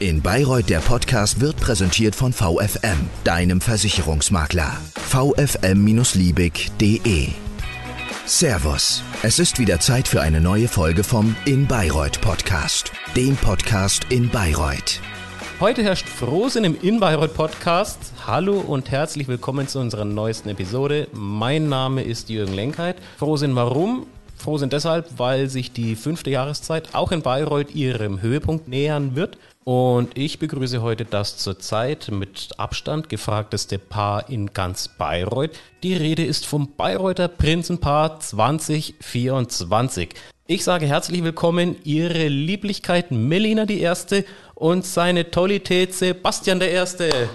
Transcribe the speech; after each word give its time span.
In 0.00 0.20
Bayreuth 0.22 0.68
der 0.70 0.78
Podcast 0.78 1.42
wird 1.42 1.58
präsentiert 1.58 2.14
von 2.14 2.32
VFM, 2.32 3.10
deinem 3.22 3.60
Versicherungsmakler. 3.60 4.78
vfm-liebig.de 4.94 7.28
Servus, 8.24 9.02
es 9.22 9.38
ist 9.38 9.58
wieder 9.58 9.78
Zeit 9.78 10.08
für 10.08 10.22
eine 10.22 10.40
neue 10.40 10.68
Folge 10.68 11.04
vom 11.04 11.36
In 11.44 11.66
Bayreuth 11.66 12.18
Podcast, 12.22 12.92
dem 13.14 13.36
Podcast 13.36 14.06
in 14.08 14.30
Bayreuth. 14.30 15.02
Heute 15.60 15.82
herrscht 15.82 16.08
Frohsinn 16.08 16.64
im 16.64 16.80
In 16.80 16.98
Bayreuth 16.98 17.34
Podcast. 17.34 17.98
Hallo 18.26 18.58
und 18.58 18.90
herzlich 18.90 19.28
willkommen 19.28 19.68
zu 19.68 19.80
unserer 19.80 20.06
neuesten 20.06 20.48
Episode. 20.48 21.08
Mein 21.12 21.68
Name 21.68 22.04
ist 22.04 22.30
Jürgen 22.30 22.54
Lenkheit. 22.54 22.96
Frohsinn 23.18 23.54
warum? 23.54 24.06
Frohsinn 24.40 24.70
deshalb, 24.70 25.18
weil 25.18 25.50
sich 25.50 25.72
die 25.72 25.94
fünfte 25.94 26.30
Jahreszeit 26.30 26.94
auch 26.94 27.12
in 27.12 27.20
Bayreuth 27.20 27.74
ihrem 27.74 28.22
Höhepunkt 28.22 28.68
nähern 28.68 29.14
wird. 29.14 29.36
Und 29.64 30.16
ich 30.16 30.38
begrüße 30.38 30.80
heute 30.80 31.04
das 31.04 31.36
zurzeit 31.36 32.08
mit 32.10 32.58
Abstand 32.58 33.10
gefragteste 33.10 33.78
Paar 33.78 34.30
in 34.30 34.54
ganz 34.54 34.88
Bayreuth. 34.88 35.50
Die 35.82 35.94
Rede 35.94 36.24
ist 36.24 36.46
vom 36.46 36.74
Bayreuther 36.76 37.28
Prinzenpaar 37.28 38.20
2024. 38.20 40.14
Ich 40.46 40.64
sage 40.64 40.86
herzlich 40.86 41.22
willkommen, 41.22 41.76
Ihre 41.84 42.28
Lieblichkeit 42.28 43.10
Melina 43.10 43.66
die 43.66 43.80
Erste 43.80 44.24
und 44.54 44.86
seine 44.86 45.30
Tollität 45.30 45.94
Sebastian 45.94 46.58
der 46.58 46.70
Erste. 46.70 47.28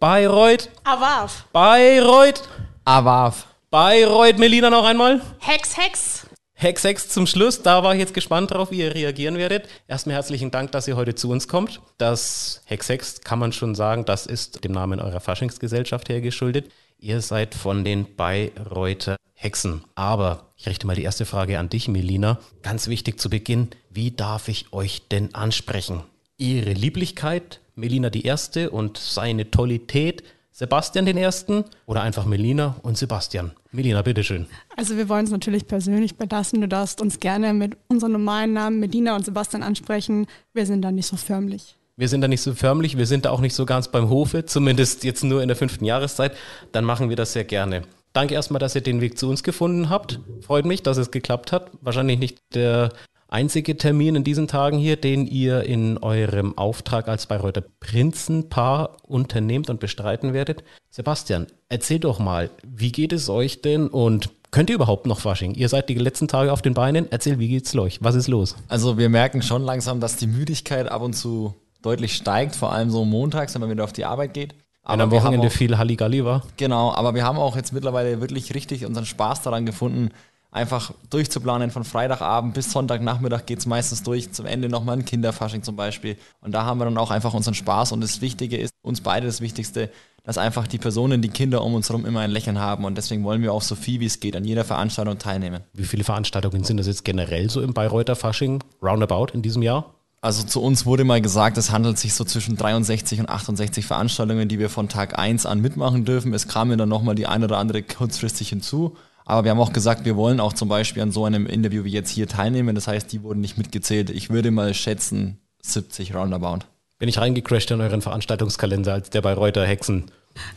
Bayreuth. 0.00 0.70
Awaf. 0.82 1.46
Bayreuth. 1.52 2.42
Awaf. 2.84 3.46
Bayreuth, 3.70 4.38
Melina 4.38 4.70
noch 4.70 4.84
einmal. 4.84 5.22
Hex, 5.38 5.76
Hex. 5.78 6.26
Hex, 6.64 6.82
Hex 6.82 7.10
zum 7.10 7.26
Schluss. 7.26 7.60
Da 7.60 7.82
war 7.82 7.92
ich 7.92 8.00
jetzt 8.00 8.14
gespannt 8.14 8.50
drauf, 8.50 8.70
wie 8.70 8.78
ihr 8.78 8.94
reagieren 8.94 9.36
werdet. 9.36 9.68
Erstmal 9.86 10.16
herzlichen 10.16 10.50
Dank, 10.50 10.72
dass 10.72 10.88
ihr 10.88 10.96
heute 10.96 11.14
zu 11.14 11.30
uns 11.30 11.46
kommt. 11.46 11.82
Das 11.98 12.62
Hex, 12.64 12.88
Hex 12.88 13.20
kann 13.20 13.38
man 13.38 13.52
schon 13.52 13.74
sagen, 13.74 14.06
das 14.06 14.24
ist 14.24 14.64
dem 14.64 14.72
Namen 14.72 14.98
eurer 14.98 15.20
Faschingsgesellschaft 15.20 16.08
her 16.08 16.22
geschuldet. 16.22 16.70
Ihr 16.98 17.20
seid 17.20 17.54
von 17.54 17.84
den 17.84 18.16
Bayreuther 18.16 19.16
Hexen. 19.34 19.84
Aber 19.94 20.54
ich 20.56 20.66
richte 20.66 20.86
mal 20.86 20.96
die 20.96 21.02
erste 21.02 21.26
Frage 21.26 21.58
an 21.58 21.68
dich, 21.68 21.86
Melina. 21.88 22.38
Ganz 22.62 22.88
wichtig 22.88 23.20
zu 23.20 23.28
Beginn, 23.28 23.68
wie 23.90 24.12
darf 24.12 24.48
ich 24.48 24.72
euch 24.72 25.06
denn 25.08 25.34
ansprechen? 25.34 26.02
Ihre 26.38 26.72
Lieblichkeit, 26.72 27.60
Melina 27.74 28.08
die 28.08 28.24
Erste 28.24 28.70
und 28.70 28.96
seine 28.96 29.50
Tollität, 29.50 30.24
Sebastian 30.56 31.04
den 31.04 31.16
Ersten 31.16 31.64
oder 31.84 32.02
einfach 32.02 32.26
Melina 32.26 32.76
und 32.82 32.96
Sebastian? 32.96 33.50
Melina, 33.72 34.02
bitteschön. 34.02 34.46
Also 34.76 34.96
wir 34.96 35.08
wollen 35.08 35.24
es 35.24 35.32
natürlich 35.32 35.66
persönlich 35.66 36.14
belassen. 36.14 36.60
Du 36.60 36.68
darfst 36.68 37.00
uns 37.00 37.18
gerne 37.18 37.52
mit 37.52 37.76
unseren 37.88 38.12
normalen 38.12 38.52
Namen 38.52 38.78
Melina 38.78 39.16
und 39.16 39.24
Sebastian 39.24 39.64
ansprechen. 39.64 40.28
Wir 40.52 40.64
sind 40.64 40.82
da 40.82 40.92
nicht 40.92 41.08
so 41.08 41.16
förmlich. 41.16 41.74
Wir 41.96 42.08
sind 42.08 42.20
da 42.20 42.28
nicht 42.28 42.40
so 42.40 42.54
förmlich, 42.54 42.96
wir 42.96 43.06
sind 43.06 43.24
da 43.24 43.30
auch 43.30 43.40
nicht 43.40 43.54
so 43.54 43.66
ganz 43.66 43.88
beim 43.88 44.08
Hofe, 44.10 44.44
zumindest 44.44 45.02
jetzt 45.02 45.24
nur 45.24 45.42
in 45.42 45.48
der 45.48 45.56
fünften 45.56 45.84
Jahreszeit. 45.84 46.36
Dann 46.70 46.84
machen 46.84 47.08
wir 47.08 47.16
das 47.16 47.32
sehr 47.32 47.44
gerne. 47.44 47.82
Danke 48.12 48.34
erstmal, 48.34 48.60
dass 48.60 48.76
ihr 48.76 48.80
den 48.80 49.00
Weg 49.00 49.18
zu 49.18 49.28
uns 49.28 49.42
gefunden 49.42 49.90
habt. 49.90 50.20
Freut 50.40 50.66
mich, 50.66 50.84
dass 50.84 50.98
es 50.98 51.10
geklappt 51.10 51.50
hat. 51.50 51.72
Wahrscheinlich 51.80 52.20
nicht 52.20 52.38
der 52.54 52.92
einzige 53.34 53.76
Termin 53.76 54.14
in 54.14 54.24
diesen 54.24 54.46
Tagen 54.46 54.78
hier, 54.78 54.96
den 54.96 55.26
ihr 55.26 55.64
in 55.64 55.98
eurem 55.98 56.56
Auftrag 56.56 57.08
als 57.08 57.26
Bayreuther 57.26 57.64
Prinzenpaar 57.80 58.96
unternehmt 59.02 59.68
und 59.68 59.80
bestreiten 59.80 60.32
werdet. 60.32 60.62
Sebastian, 60.88 61.48
erzähl 61.68 61.98
doch 61.98 62.20
mal, 62.20 62.50
wie 62.64 62.92
geht 62.92 63.12
es 63.12 63.28
euch 63.28 63.60
denn 63.60 63.88
und 63.88 64.30
könnt 64.52 64.70
ihr 64.70 64.76
überhaupt 64.76 65.06
noch 65.06 65.18
Fasching? 65.18 65.54
Ihr 65.54 65.68
seid 65.68 65.88
die 65.88 65.94
letzten 65.94 66.28
Tage 66.28 66.52
auf 66.52 66.62
den 66.62 66.74
Beinen. 66.74 67.10
Erzähl, 67.10 67.40
wie 67.40 67.48
geht's 67.48 67.76
euch? 67.76 67.98
Was 68.00 68.14
ist 68.14 68.28
los? 68.28 68.54
Also 68.68 68.98
wir 68.98 69.08
merken 69.08 69.42
schon 69.42 69.64
langsam, 69.64 69.98
dass 69.98 70.16
die 70.16 70.28
Müdigkeit 70.28 70.88
ab 70.88 71.02
und 71.02 71.14
zu 71.14 71.54
deutlich 71.82 72.14
steigt, 72.14 72.54
vor 72.54 72.72
allem 72.72 72.88
so 72.88 73.04
montags, 73.04 73.52
wenn 73.54 73.60
man 73.60 73.70
wieder 73.70 73.82
auf 73.82 73.92
die 73.92 74.04
Arbeit 74.04 74.32
geht. 74.32 74.54
Wenn 74.86 75.00
am 75.00 75.10
Wochenende 75.10 75.48
auch, 75.48 75.52
viel 75.52 75.76
Halligalli 75.76 76.24
war. 76.24 76.42
Genau, 76.56 76.92
aber 76.92 77.14
wir 77.14 77.24
haben 77.24 77.38
auch 77.38 77.56
jetzt 77.56 77.72
mittlerweile 77.72 78.20
wirklich 78.20 78.54
richtig 78.54 78.86
unseren 78.86 79.06
Spaß 79.06 79.42
daran 79.42 79.66
gefunden, 79.66 80.10
einfach 80.54 80.92
durchzuplanen. 81.10 81.70
Von 81.70 81.84
Freitagabend 81.84 82.54
bis 82.54 82.70
Sonntagnachmittag 82.70 83.44
geht 83.44 83.58
es 83.58 83.66
meistens 83.66 84.02
durch. 84.02 84.32
Zum 84.32 84.46
Ende 84.46 84.68
nochmal 84.68 84.96
ein 84.96 85.04
Kinderfasching 85.04 85.62
zum 85.62 85.76
Beispiel. 85.76 86.16
Und 86.40 86.52
da 86.52 86.64
haben 86.64 86.78
wir 86.78 86.84
dann 86.84 86.96
auch 86.96 87.10
einfach 87.10 87.34
unseren 87.34 87.54
Spaß. 87.54 87.92
Und 87.92 88.00
das 88.00 88.20
Wichtige 88.20 88.56
ist, 88.56 88.72
uns 88.82 89.00
beide 89.00 89.26
das 89.26 89.40
Wichtigste, 89.40 89.90
dass 90.22 90.38
einfach 90.38 90.66
die 90.66 90.78
Personen, 90.78 91.20
die 91.20 91.28
Kinder 91.28 91.62
um 91.62 91.74
uns 91.74 91.88
herum 91.88 92.06
immer 92.06 92.20
ein 92.20 92.30
Lächeln 92.30 92.58
haben. 92.58 92.84
Und 92.84 92.96
deswegen 92.96 93.24
wollen 93.24 93.42
wir 93.42 93.52
auch 93.52 93.62
so 93.62 93.74
viel 93.74 94.00
wie 94.00 94.06
es 94.06 94.20
geht 94.20 94.36
an 94.36 94.44
jeder 94.44 94.64
Veranstaltung 94.64 95.18
teilnehmen. 95.18 95.60
Wie 95.72 95.84
viele 95.84 96.04
Veranstaltungen 96.04 96.62
sind 96.64 96.78
das 96.78 96.86
jetzt 96.86 97.04
generell 97.04 97.50
so 97.50 97.60
im 97.60 97.74
Bayreuther 97.74 98.16
Fasching 98.16 98.62
roundabout 98.80 99.34
in 99.34 99.42
diesem 99.42 99.62
Jahr? 99.62 99.92
Also 100.20 100.42
zu 100.44 100.62
uns 100.62 100.86
wurde 100.86 101.04
mal 101.04 101.20
gesagt, 101.20 101.58
es 101.58 101.70
handelt 101.70 101.98
sich 101.98 102.14
so 102.14 102.24
zwischen 102.24 102.56
63 102.56 103.20
und 103.20 103.28
68 103.28 103.84
Veranstaltungen, 103.84 104.48
die 104.48 104.58
wir 104.58 104.70
von 104.70 104.88
Tag 104.88 105.18
1 105.18 105.44
an 105.44 105.60
mitmachen 105.60 106.06
dürfen. 106.06 106.32
Es 106.32 106.48
kamen 106.48 106.78
dann 106.78 106.88
nochmal 106.88 107.14
die 107.14 107.26
ein 107.26 107.44
oder 107.44 107.58
andere 107.58 107.82
kurzfristig 107.82 108.48
hinzu. 108.48 108.96
Aber 109.24 109.44
wir 109.44 109.50
haben 109.50 109.60
auch 109.60 109.72
gesagt, 109.72 110.04
wir 110.04 110.16
wollen 110.16 110.40
auch 110.40 110.52
zum 110.52 110.68
Beispiel 110.68 111.02
an 111.02 111.12
so 111.12 111.24
einem 111.24 111.46
Interview 111.46 111.84
wie 111.84 111.90
jetzt 111.90 112.10
hier 112.10 112.28
teilnehmen. 112.28 112.74
Das 112.74 112.86
heißt, 112.86 113.10
die 113.12 113.22
wurden 113.22 113.40
nicht 113.40 113.56
mitgezählt. 113.56 114.10
Ich 114.10 114.30
würde 114.30 114.50
mal 114.50 114.74
schätzen 114.74 115.38
70 115.62 116.14
roundabout. 116.14 116.66
Bin 116.98 117.08
ich 117.08 117.18
reingecrashed 117.18 117.70
in 117.70 117.80
euren 117.80 118.02
Veranstaltungskalender 118.02 118.92
als 118.92 119.10
der 119.10 119.22
Bayreuther 119.22 119.66
Hexen? 119.66 120.10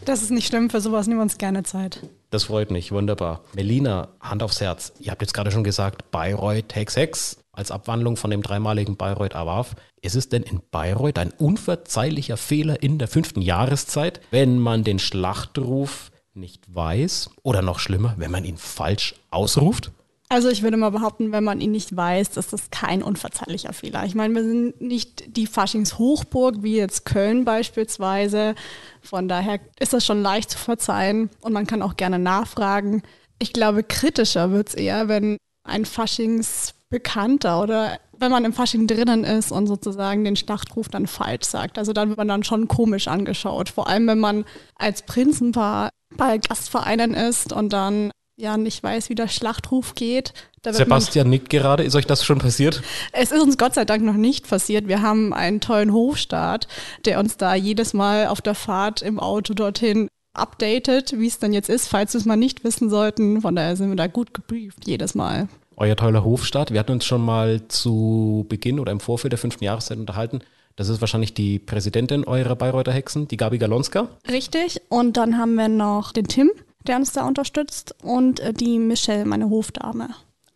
Das 0.05 0.21
ist 0.21 0.31
nicht 0.31 0.47
schlimm, 0.47 0.69
für 0.69 0.81
sowas 0.81 1.07
nehmen 1.07 1.19
wir 1.19 1.23
uns 1.23 1.37
gerne 1.37 1.63
Zeit. 1.63 2.01
Das 2.29 2.45
freut 2.45 2.71
mich, 2.71 2.91
wunderbar. 2.91 3.41
Melina, 3.55 4.09
Hand 4.19 4.43
aufs 4.43 4.59
Herz. 4.59 4.93
Ihr 4.99 5.11
habt 5.11 5.21
jetzt 5.21 5.33
gerade 5.33 5.51
schon 5.51 5.63
gesagt, 5.63 6.11
Bayreuth 6.11 6.75
Hex 6.75 6.95
Hex 6.95 7.37
als 7.51 7.71
Abwandlung 7.71 8.17
von 8.17 8.29
dem 8.29 8.43
dreimaligen 8.43 8.97
Bayreuth 8.97 9.35
Awaf. 9.35 9.75
Ist 10.01 10.15
es 10.15 10.29
denn 10.29 10.43
in 10.43 10.61
Bayreuth 10.71 11.17
ein 11.17 11.31
unverzeihlicher 11.31 12.37
Fehler 12.37 12.81
in 12.81 12.99
der 12.99 13.07
fünften 13.07 13.41
Jahreszeit, 13.41 14.21
wenn 14.31 14.59
man 14.59 14.83
den 14.83 14.99
Schlachtruf 14.99 16.11
nicht 16.37 16.73
weiß 16.73 17.31
oder 17.43 17.61
noch 17.61 17.79
schlimmer, 17.79 18.15
wenn 18.17 18.31
man 18.31 18.45
ihn 18.45 18.57
falsch 18.57 19.15
ausruft? 19.29 19.91
Also 20.29 20.49
ich 20.49 20.61
würde 20.61 20.75
mal 20.75 20.89
behaupten, 20.91 21.31
wenn 21.31 21.45
man 21.45 21.61
ihn 21.61 21.71
nicht 21.71 21.95
weiß, 21.95 22.35
ist 22.35 22.51
das 22.51 22.69
kein 22.69 23.01
unverzeihlicher 23.01 23.71
Fehler. 23.71 24.03
Ich 24.05 24.13
meine, 24.13 24.35
wir 24.35 24.43
sind 24.43 24.81
nicht 24.81 25.37
die 25.37 25.47
Faschingshochburg 25.47 26.63
wie 26.63 26.75
jetzt 26.75 27.05
Köln 27.05 27.45
beispielsweise. 27.45 28.55
Von 29.01 29.29
daher 29.29 29.61
ist 29.79 29.93
das 29.93 30.05
schon 30.05 30.21
leicht 30.21 30.51
zu 30.51 30.57
verzeihen 30.57 31.29
und 31.41 31.53
man 31.53 31.65
kann 31.65 31.81
auch 31.81 31.95
gerne 31.95 32.19
nachfragen. 32.19 33.03
Ich 33.39 33.53
glaube, 33.53 33.83
kritischer 33.83 34.51
wird 34.51 34.69
es 34.69 34.73
eher, 34.73 35.07
wenn 35.07 35.37
ein 35.63 35.85
Faschingsbekannter 35.85 37.61
oder 37.61 37.97
wenn 38.19 38.31
man 38.31 38.43
im 38.43 38.53
Fasching 38.53 38.87
drinnen 38.87 39.23
ist 39.23 39.51
und 39.51 39.67
sozusagen 39.67 40.25
den 40.25 40.35
Schlachtruf 40.35 40.89
dann 40.89 41.07
falsch 41.07 41.45
sagt. 41.45 41.77
Also 41.77 41.93
dann 41.93 42.09
wird 42.09 42.17
man 42.17 42.27
dann 42.27 42.43
schon 42.43 42.67
komisch 42.67 43.07
angeschaut. 43.07 43.69
Vor 43.69 43.87
allem, 43.87 44.07
wenn 44.07 44.19
man 44.19 44.43
als 44.75 45.03
Prinzenpaar 45.03 45.91
bei 46.15 46.37
Gastvereinen 46.37 47.13
ist 47.13 47.51
und 47.51 47.73
dann 47.73 48.11
ja 48.37 48.55
nicht 48.55 48.83
weiß, 48.83 49.09
wie 49.09 49.15
der 49.15 49.27
Schlachtruf 49.27 49.95
geht. 49.95 50.33
Sebastian 50.63 51.29
nickt 51.29 51.49
gerade. 51.49 51.83
Ist 51.83 51.95
euch 51.95 52.05
das 52.05 52.23
schon 52.23 52.39
passiert? 52.39 52.83
Es 53.11 53.31
ist 53.31 53.41
uns 53.41 53.57
Gott 53.57 53.73
sei 53.73 53.85
Dank 53.85 54.03
noch 54.03 54.13
nicht 54.13 54.47
passiert. 54.47 54.87
Wir 54.87 55.01
haben 55.01 55.33
einen 55.33 55.59
tollen 55.59 55.91
Hofstaat, 55.91 56.67
der 57.05 57.19
uns 57.19 57.37
da 57.37 57.55
jedes 57.55 57.93
Mal 57.93 58.27
auf 58.27 58.41
der 58.41 58.53
Fahrt 58.53 59.01
im 59.01 59.19
Auto 59.19 59.53
dorthin 59.53 60.07
updatet, 60.33 61.17
wie 61.17 61.27
es 61.27 61.39
dann 61.39 61.51
jetzt 61.51 61.69
ist, 61.69 61.87
falls 61.87 62.13
wir 62.13 62.19
es 62.19 62.25
mal 62.25 62.35
nicht 62.35 62.63
wissen 62.63 62.89
sollten. 62.89 63.41
Von 63.41 63.55
daher 63.55 63.75
sind 63.75 63.89
wir 63.89 63.95
da 63.95 64.07
gut 64.07 64.33
gebrieft 64.33 64.85
jedes 64.85 65.15
Mal. 65.15 65.47
Euer 65.75 65.95
toller 65.95 66.23
Hofstaat. 66.23 66.71
Wir 66.71 66.79
hatten 66.79 66.91
uns 66.91 67.05
schon 67.05 67.21
mal 67.21 67.67
zu 67.67 68.45
Beginn 68.49 68.79
oder 68.79 68.91
im 68.91 68.99
Vorfeld 68.99 69.31
der 69.31 69.39
fünften 69.39 69.63
Jahreszeit 69.63 69.97
unterhalten. 69.97 70.41
Das 70.77 70.89
ist 70.89 71.01
wahrscheinlich 71.01 71.33
die 71.33 71.57
Präsidentin 71.57 72.23
eurer 72.23 72.55
Bayreuther 72.55 72.93
Hexen, 72.93 73.27
die 73.27 73.35
Gabi 73.35 73.57
Galonska. 73.57 74.09
Richtig. 74.29 74.79
Und 74.89 75.17
dann 75.17 75.39
haben 75.39 75.55
wir 75.55 75.69
noch 75.69 76.11
den 76.11 76.27
Tim, 76.27 76.51
der 76.85 76.97
uns 76.97 77.11
da 77.13 77.27
unterstützt, 77.27 77.95
und 78.03 78.39
äh, 78.39 78.53
die 78.53 78.77
Michelle, 78.77 79.25
meine 79.25 79.49
Hofdame. 79.49 80.09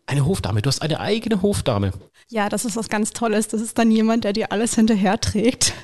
Eine 0.06 0.24
Hofdame, 0.24 0.62
du 0.62 0.68
hast 0.68 0.80
eine 0.80 1.00
eigene 1.00 1.42
Hofdame. 1.42 1.90
Ja, 2.28 2.48
das 2.48 2.64
ist 2.64 2.76
was 2.76 2.88
ganz 2.88 3.10
Tolles. 3.10 3.48
Das 3.48 3.60
ist 3.60 3.78
dann 3.78 3.90
jemand, 3.90 4.22
der 4.22 4.32
dir 4.32 4.52
alles 4.52 4.76
hinterher 4.76 5.20
trägt. 5.20 5.74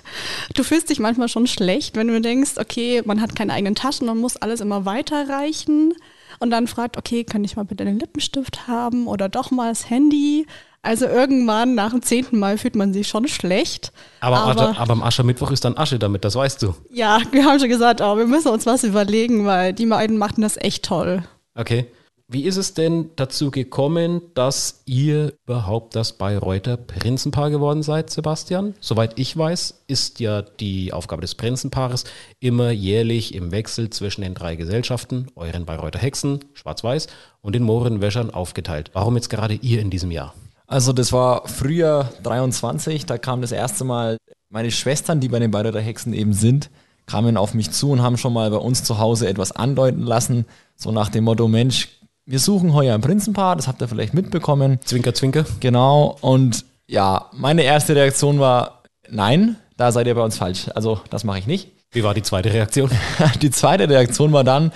Du 0.55 0.63
fühlst 0.63 0.89
dich 0.89 1.01
manchmal 1.01 1.29
schon 1.29 1.49
schlecht, 1.49 1.97
wenn 1.97 2.07
du 2.07 2.21
denkst, 2.21 2.59
okay, 2.59 3.03
man 3.05 3.21
hat 3.21 3.35
keine 3.35 3.53
eigenen 3.53 3.75
Taschen, 3.75 4.07
man 4.07 4.19
muss 4.19 4.37
alles 4.37 4.61
immer 4.61 4.85
weiterreichen 4.85 5.95
und 6.39 6.51
dann 6.51 6.69
fragt, 6.69 6.97
okay, 6.97 7.25
kann 7.25 7.43
ich 7.43 7.57
mal 7.57 7.65
bitte 7.65 7.85
den 7.85 7.99
Lippenstift 7.99 8.69
haben 8.69 9.09
oder 9.09 9.29
doch 9.29 9.51
mal 9.51 9.69
das 9.69 9.91
Handy? 9.91 10.47
Also 10.89 11.05
irgendwann 11.05 11.75
nach 11.75 11.91
dem 11.91 12.01
zehnten 12.01 12.39
Mal 12.39 12.57
fühlt 12.57 12.75
man 12.75 12.95
sich 12.95 13.09
schon 13.09 13.29
schlecht. 13.29 13.93
Aber, 14.21 14.39
aber, 14.39 14.79
aber 14.79 14.93
am 14.95 15.03
Aschermittwoch 15.03 15.51
ist 15.51 15.63
dann 15.67 15.77
Asche 15.77 15.99
damit, 15.99 16.25
das 16.25 16.35
weißt 16.35 16.63
du. 16.63 16.75
Ja, 16.91 17.21
wir 17.31 17.45
haben 17.45 17.61
schon 17.61 17.69
gesagt, 17.69 18.01
oh, 18.01 18.17
wir 18.17 18.27
müssen 18.27 18.49
uns 18.49 18.65
was 18.65 18.85
überlegen, 18.85 19.45
weil 19.45 19.75
die 19.75 19.85
beiden 19.85 20.17
machten 20.17 20.41
das 20.41 20.57
echt 20.57 20.87
toll. 20.87 21.25
Okay. 21.55 21.89
Wie 22.27 22.45
ist 22.45 22.57
es 22.57 22.73
denn 22.73 23.11
dazu 23.17 23.51
gekommen, 23.51 24.23
dass 24.33 24.81
ihr 24.87 25.35
überhaupt 25.47 25.95
das 25.95 26.15
Bayreuther 26.17 26.79
Prinzenpaar 26.79 27.51
geworden 27.51 27.83
seid, 27.83 28.09
Sebastian? 28.09 28.75
Soweit 28.81 29.19
ich 29.19 29.37
weiß, 29.37 29.83
ist 29.89 30.21
ja 30.21 30.41
die 30.41 30.95
Aufgabe 30.95 31.21
des 31.21 31.35
Prinzenpaares 31.35 32.05
immer 32.41 32.71
jährlich 32.71 33.35
im 33.35 33.53
Wechsel 33.53 33.91
zwischen 33.91 34.23
den 34.23 34.33
drei 34.33 34.57
Gesellschaften, 34.57 35.27
euren 35.37 35.67
Bayreuther 35.67 35.99
Hexen, 35.99 36.47
Schwarz-Weiß, 36.55 37.09
und 37.43 37.55
den 37.55 37.63
Mohrenwäschern 37.63 38.31
aufgeteilt. 38.31 38.91
Warum 38.95 39.17
jetzt 39.17 39.29
gerade 39.29 39.53
ihr 39.53 39.83
in 39.83 39.91
diesem 39.91 40.11
Jahr? 40.11 40.33
Also 40.69 40.93
das 40.93 41.13
war 41.15 41.49
Frühjahr 41.49 42.13
23, 42.23 43.07
da 43.07 43.17
kam 43.17 43.41
das 43.41 43.53
erste 43.53 43.85
Mal 43.85 44.19
meine 44.51 44.71
Schwestern, 44.71 45.19
die 45.19 45.29
bei 45.29 45.39
den 45.39 45.51
Bayreuther 45.51 45.81
Hexen 45.81 46.13
eben 46.13 46.35
sind, 46.35 46.69
kamen 47.07 47.39
auf 47.39 47.55
mich 47.55 47.71
zu 47.71 47.91
und 47.91 48.03
haben 48.03 48.19
schon 48.19 48.35
mal 48.35 48.51
bei 48.51 48.59
uns 48.59 48.85
zu 48.85 48.99
Hause 48.99 49.29
etwas 49.29 49.51
andeuten 49.51 50.03
lassen, 50.03 50.45
so 50.77 50.93
nach 50.93 51.09
dem 51.09 51.25
Motto, 51.25 51.49
Mensch, 51.49 51.89
wir 52.27 52.39
suchen 52.39 52.75
heuer 52.75 52.95
ein 52.95 53.01
Prinzenpaar, 53.01 53.57
das 53.57 53.67
habt 53.67 53.81
ihr 53.81 53.89
vielleicht 53.89 54.13
mitbekommen. 54.13 54.79
Zwinker, 54.85 55.15
zwinker. 55.15 55.47
Genau, 55.61 56.19
und 56.21 56.67
ja, 56.87 57.31
meine 57.33 57.63
erste 57.63 57.97
Reaktion 57.97 58.39
war, 58.39 58.83
nein, 59.09 59.57
da 59.79 59.91
seid 59.91 60.07
ihr 60.07 60.15
bei 60.15 60.23
uns 60.23 60.37
falsch. 60.37 60.67
Also 60.75 61.01
das 61.09 61.25
mache 61.25 61.39
ich 61.39 61.47
nicht. 61.47 61.71
Wie 61.93 62.05
war 62.05 62.13
die 62.13 62.23
zweite 62.23 62.53
Reaktion? 62.53 62.91
Die 63.41 63.51
zweite 63.51 63.89
Reaktion 63.89 64.35
war 64.35 64.45
dann, 64.45 64.73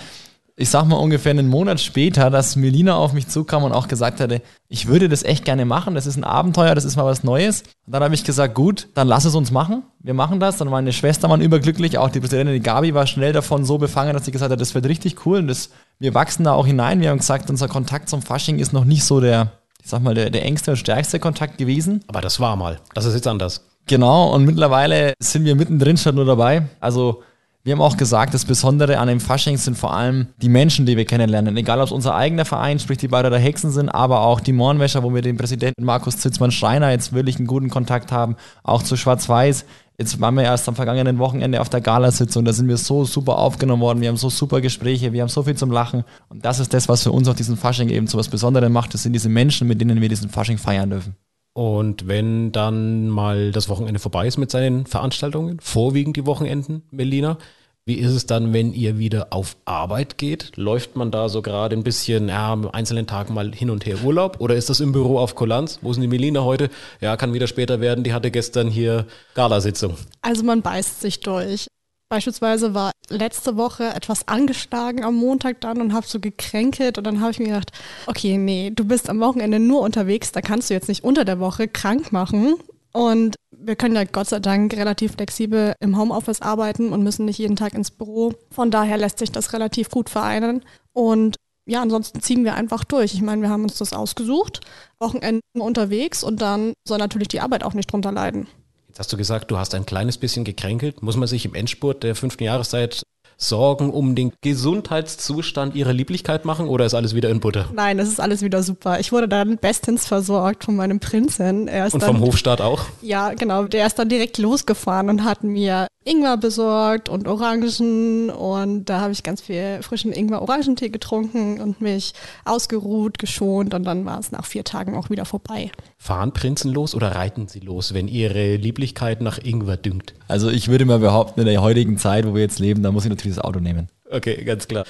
ich 0.63 0.71
sag 0.71 0.85
mal 0.85 0.95
ungefähr 0.95 1.31
einen 1.31 1.49
Monat 1.49 1.81
später, 1.81 2.31
dass 2.31 2.55
Melina 2.55 2.95
auf 2.95 3.13
mich 3.13 3.27
zukam 3.27 3.65
und 3.65 3.73
auch 3.73 3.89
gesagt 3.89 4.21
hatte, 4.21 4.43
ich 4.69 4.87
würde 4.87 5.09
das 5.09 5.25
echt 5.25 5.45
gerne 5.45 5.65
machen, 5.65 5.97
das 5.97 6.07
ist 6.07 6.17
ein 6.17 6.23
Abenteuer, 6.23 6.77
das 6.77 6.85
ist 6.85 6.95
mal 6.95 7.05
was 7.05 7.25
Neues. 7.25 7.65
Und 7.85 7.95
dann 7.95 8.05
habe 8.05 8.15
ich 8.15 8.23
gesagt, 8.23 8.55
gut, 8.55 8.87
dann 8.95 9.09
lass 9.09 9.25
es 9.25 9.35
uns 9.35 9.51
machen. 9.51 9.83
Wir 9.99 10.15
machen 10.15 10.39
das. 10.39 10.59
Dann 10.59 10.69
meine 10.69 10.93
Schwester 10.93 11.29
waren 11.29 11.41
überglücklich, 11.41 11.99
auch 11.99 12.11
die 12.11 12.21
Präsidentin 12.21 12.55
die 12.55 12.61
Gabi 12.61 12.95
war 12.95 13.09
schnell 13.09 13.33
davon 13.33 13.65
so 13.65 13.77
befangen, 13.77 14.15
dass 14.15 14.25
sie 14.25 14.31
gesagt 14.31 14.53
hat, 14.53 14.61
das 14.61 14.73
wird 14.73 14.87
richtig 14.87 15.27
cool 15.27 15.39
und 15.39 15.49
das, 15.49 15.71
wir 15.99 16.15
wachsen 16.15 16.45
da 16.45 16.53
auch 16.53 16.67
hinein. 16.67 17.01
Wir 17.01 17.11
haben 17.11 17.19
gesagt, 17.19 17.51
unser 17.51 17.67
Kontakt 17.67 18.09
zum 18.09 18.23
Fasching 18.23 18.61
ist 18.61 18.73
noch 18.73 18.85
nicht 18.85 19.03
so 19.03 19.21
der, 19.21 19.51
ich 19.83 19.91
sag 19.91 20.01
mal, 20.01 20.15
der, 20.15 20.31
der 20.31 20.45
engste 20.45 20.71
und 20.71 20.77
stärkste 20.77 21.19
Kontakt 21.19 21.59
gewesen. 21.59 22.05
Aber 22.07 22.21
das 22.21 22.39
war 22.39 22.55
mal. 22.55 22.79
Das 22.95 23.05
ist 23.05 23.15
jetzt 23.15 23.27
anders. 23.27 23.67
Genau, 23.89 24.33
und 24.33 24.45
mittlerweile 24.45 25.15
sind 25.19 25.45
wir 25.45 25.57
mittendrin 25.57 25.97
statt 25.97 26.15
nur 26.15 26.25
dabei. 26.25 26.69
Also 26.79 27.25
wir 27.65 27.73
haben 27.73 27.81
auch 27.81 27.97
gesagt, 27.97 28.35
das 28.35 28.45
Besondere 28.45 28.99
an 28.99 29.07
dem 29.07 29.21
Fasching 29.21 29.57
sind 29.57 29.79
vor 29.79 29.95
allem 29.95 30.27
die 30.39 30.49
Menschen, 30.49 30.85
die 30.85 30.97
wir 30.97 31.05
kennenlernen. 31.05 31.57
Egal, 31.57 31.79
ob 31.79 31.87
es 31.87 31.93
unser 31.93 32.17
eigener 32.17 32.45
Verein, 32.45 32.81
sprich 32.81 32.99
die 32.99 33.07
Bayreuther 33.07 33.39
Hexen 33.39 33.71
sind, 33.71 33.89
aber 33.89 34.23
auch 34.23 34.41
die 34.41 34.53
Mornwäscher, 34.53 35.05
wo 35.05 35.15
wir 35.15 35.23
den 35.23 35.37
Präsidenten 35.37 35.85
Markus 35.85 36.19
Zitzmann-Schreiner 36.19 36.91
jetzt 36.91 37.13
wirklich 37.13 37.37
einen 37.37 37.47
guten 37.47 37.71
Kontakt 37.71 38.11
haben, 38.11 38.35
auch 38.65 38.83
zu 38.83 38.97
Schwarz-Weiß. 38.97 39.65
Jetzt 39.97 40.21
waren 40.21 40.35
wir 40.35 40.43
erst 40.43 40.69
am 40.69 40.75
vergangenen 40.75 41.19
Wochenende 41.19 41.61
auf 41.61 41.69
der 41.69 41.81
Galasitzung, 41.81 42.45
da 42.45 42.53
sind 42.53 42.67
wir 42.67 42.79
so 42.79 43.05
super 43.05 43.39
aufgenommen 43.39 43.83
worden, 43.83 44.01
wir 44.01 44.09
haben 44.09 44.17
so 44.17 44.31
super 44.31 44.61
Gespräche, 44.61 45.13
wir 45.13 45.23
haben 45.23 45.29
so 45.29 45.45
viel 45.45 45.55
zum 45.55 45.71
Lachen. 45.71 46.03
Und 46.31 46.45
das 46.45 46.59
ist 46.59 46.75
das, 46.75 46.89
was 46.89 47.05
für 47.05 47.13
uns 47.13 47.29
auch 47.29 47.35
diesen 47.35 47.57
Fasching 47.57 47.91
eben 47.91 48.09
zu 48.09 48.19
was 48.19 48.29
Besonderem 48.29 48.73
macht. 48.73 48.93
Das 48.95 49.05
sind 49.05 49.13
diese 49.13 49.29
Menschen, 49.29 49.69
mit 49.69 49.81
denen 49.81 50.01
wir 50.01 50.09
diesen 50.09 50.31
Fasching 50.31 50.59
feiern 50.59 50.91
dürfen. 50.91 51.15
Und 51.55 52.09
wenn 52.09 52.51
dann 52.53 53.09
mal 53.09 53.53
das 53.53 53.69
Wochenende 53.69 54.01
vorbei 54.01 54.27
ist 54.27 54.39
mit 54.39 54.51
seinen 54.51 54.87
Veranstaltungen, 54.87 55.61
vorwiegend 55.61 56.17
die 56.17 56.27
Wochenenden, 56.27 56.83
Melina, 56.91 57.37
wie 57.85 57.97
ist 57.97 58.13
es 58.13 58.27
dann, 58.27 58.53
wenn 58.53 58.73
ihr 58.73 58.97
wieder 58.99 59.29
auf 59.31 59.57
Arbeit 59.65 60.17
geht? 60.17 60.57
Läuft 60.57 60.95
man 60.95 61.11
da 61.11 61.29
so 61.29 61.43
gerade 61.43 61.75
ein 61.75 61.83
bisschen, 61.83 62.29
ja, 62.29 62.53
am 62.53 62.69
einzelnen 62.69 63.09
Tagen 63.09 63.35
mal 63.35 63.53
hin 63.53 63.71
und 63.71 63.85
her 63.85 63.97
Urlaub? 64.05 64.41
Oder 64.41 64.55
ist 64.55 64.71
das 64.71 64.79
im 64.79 64.93
Büro 64.93 65.19
auf 65.19 65.35
Kulanz? 65.35 65.81
Wo 65.83 65.91
ist 65.91 65.97
denn 65.97 66.03
die 66.03 66.09
Melina 66.09 66.45
heute? 66.45 66.71
Ja, 67.01 67.17
kann 67.17 67.35
wieder 67.35 67.49
später 67.49 67.81
werden. 67.81 68.05
Die 68.05 68.13
hatte 68.13 68.31
gestern 68.31 68.69
hier 68.69 69.07
Galasitzung. 69.35 69.97
Also 70.21 70.45
man 70.45 70.63
beißt 70.63 71.01
sich 71.01 71.21
durch. 71.21 71.67
Beispielsweise 72.09 72.73
war 72.73 72.93
letzte 73.13 73.57
Woche 73.57 73.95
etwas 73.95 74.29
angeschlagen 74.29 75.05
am 75.05 75.15
Montag 75.15 75.61
dann 75.61 75.81
und 75.81 75.93
habe 75.93 76.07
so 76.07 76.21
gekränkelt 76.21 76.99
und 76.99 77.05
dann 77.05 77.21
habe 77.21 77.31
ich 77.31 77.39
mir 77.39 77.47
gedacht, 77.47 77.73
okay, 78.07 78.39
nee, 78.39 78.71
du 78.75 78.85
bist 78.85 79.09
am 79.09 79.21
Wochenende 79.21 79.59
nur 79.59 79.81
unterwegs, 79.81 80.33
da 80.33 80.41
kannst 80.41 80.71
du 80.71 80.75
jetzt 80.75 80.89
nicht 80.89 81.05
unter 81.05 81.25
der 81.25 81.41
Woche 81.41 81.69
krank 81.69 82.13
machen. 82.13 82.55
Und 82.93 83.37
wir 83.51 83.77
können 83.77 83.95
ja 83.95 84.05
Gott 84.05 84.29
sei 84.29 84.41
Dank 84.41 84.75
relativ 84.77 85.13
flexibel 85.13 85.75
im 85.81 85.99
Homeoffice 85.99 86.43
arbeiten 86.43 86.93
und 86.93 87.03
müssen 87.03 87.25
nicht 87.25 87.39
jeden 87.39 87.57
Tag 87.57 87.75
ins 87.75 87.91
Büro. 87.91 88.35
Von 88.51 88.71
daher 88.71 88.99
lässt 88.99 89.19
sich 89.19 89.33
das 89.33 89.53
relativ 89.55 89.89
gut 89.91 90.11
vereinen. 90.11 90.63
Und 90.93 91.37
ja, 91.65 91.81
ansonsten 91.81 92.21
ziehen 92.21 92.45
wir 92.45 92.55
einfach 92.55 92.85
durch. 92.85 93.15
Ich 93.15 93.23
meine, 93.23 93.43
wir 93.43 93.51
haben 93.51 93.63
uns 93.63 93.79
das 93.79 93.93
ausgesucht, 93.93 94.61
Wochenende 94.99 95.41
unterwegs 95.55 96.25
und 96.25 96.43
dann 96.43 96.73
soll 96.87 96.99
natürlich 96.99 97.29
die 97.29 97.41
Arbeit 97.41 97.65
auch 97.65 97.75
nicht 97.75 97.91
drunter 97.91 98.13
leiden. 98.13 98.47
Jetzt 98.93 98.99
hast 98.99 99.13
du 99.15 99.17
gesagt, 99.17 99.51
du 99.51 99.57
hast 99.57 99.75
ein 99.75 99.87
kleines 99.87 100.19
bisschen 100.19 100.45
gekränkelt. 100.45 101.03
Muss 101.03 101.17
man 101.17 101.27
sich 101.27 101.47
im 101.47 101.55
Endspurt 101.55 102.03
der 102.03 102.15
fünften 102.15 102.45
Jahreszeit 102.45 103.03
Sorgen 103.49 103.91
um 103.91 104.15
den 104.15 104.33
Gesundheitszustand 104.41 105.75
ihrer 105.75 105.93
Lieblichkeit 105.93 106.45
machen 106.45 106.69
oder 106.69 106.87
ist 106.87 106.95
alles 106.95 107.15
wieder 107.15 107.31
in 107.31 107.41
Butter? 107.41 107.67
Nein, 107.75 107.99
es 107.99 108.09
ist 108.09 108.21
alles 108.21 108.43
wieder 108.43 108.63
super. 108.63 109.01
Ich 109.01 109.13
wurde 109.13 109.29
dann 109.29 109.59
bestens 109.59 110.07
versorgt 110.07 110.65
von 110.65 110.77
meinem 110.77 111.01
Prinzen. 111.01 111.69
und 111.69 112.03
vom 112.03 112.21
Hofstaat 112.21 112.61
auch? 112.61 112.85
Ja, 113.01 113.35
genau. 113.35 113.65
Der 113.65 113.87
ist 113.87 113.99
dann 113.99 114.09
direkt 114.09 114.39
losgefahren 114.39 115.09
und 115.09 115.25
hat 115.25 115.45
mir 115.45 115.87
Ingwer 116.05 116.37
besorgt 116.37 117.09
und 117.09 117.29
Orangen 117.29 118.31
und 118.31 118.87
da 118.87 119.01
habe 119.01 119.13
ich 119.13 119.23
ganz 119.23 119.41
viel 119.41 119.79
frischen 119.83 120.13
Ingwer-Orangentee 120.13 120.89
getrunken 120.89 121.61
und 121.61 121.81
mich 121.81 122.13
ausgeruht, 122.45 123.19
geschont 123.19 123.73
und 123.73 123.85
dann 123.85 124.05
war 124.05 124.19
es 124.19 124.33
nach 124.33 124.45
vier 124.45 124.65
Tagen 124.65 124.97
auch 124.97 125.11
wieder 125.11 125.25
vorbei. 125.25 125.71
Fahren 125.99 126.33
Prinzen 126.33 126.73
los 126.73 126.97
oder 126.97 127.15
reiten 127.15 127.47
sie 127.47 127.61
los, 127.61 127.95
wenn 127.95 128.09
ihre 128.09 128.57
Lieblichkeit 128.57 129.21
nach 129.21 129.39
Ingwer 129.39 129.77
düngt? 129.77 130.15
Also 130.27 130.51
ich 130.51 130.69
würde 130.69 130.85
mal 130.87 130.99
behaupten, 130.99 131.41
in 131.41 131.47
der 131.47 131.63
heutigen 131.63 131.99
Zeit, 131.99 132.27
wo 132.27 132.35
wir 132.35 132.43
jetzt 132.43 132.59
leben, 132.59 132.83
da 132.83 132.91
muss 132.91 133.05
ich 133.05 133.11
natürlich 133.11 133.32
das 133.33 133.43
Auto 133.43 133.61
nehmen. 133.61 133.89
Okay, 134.11 134.45
ganz 134.45 134.69
klar. 134.69 134.85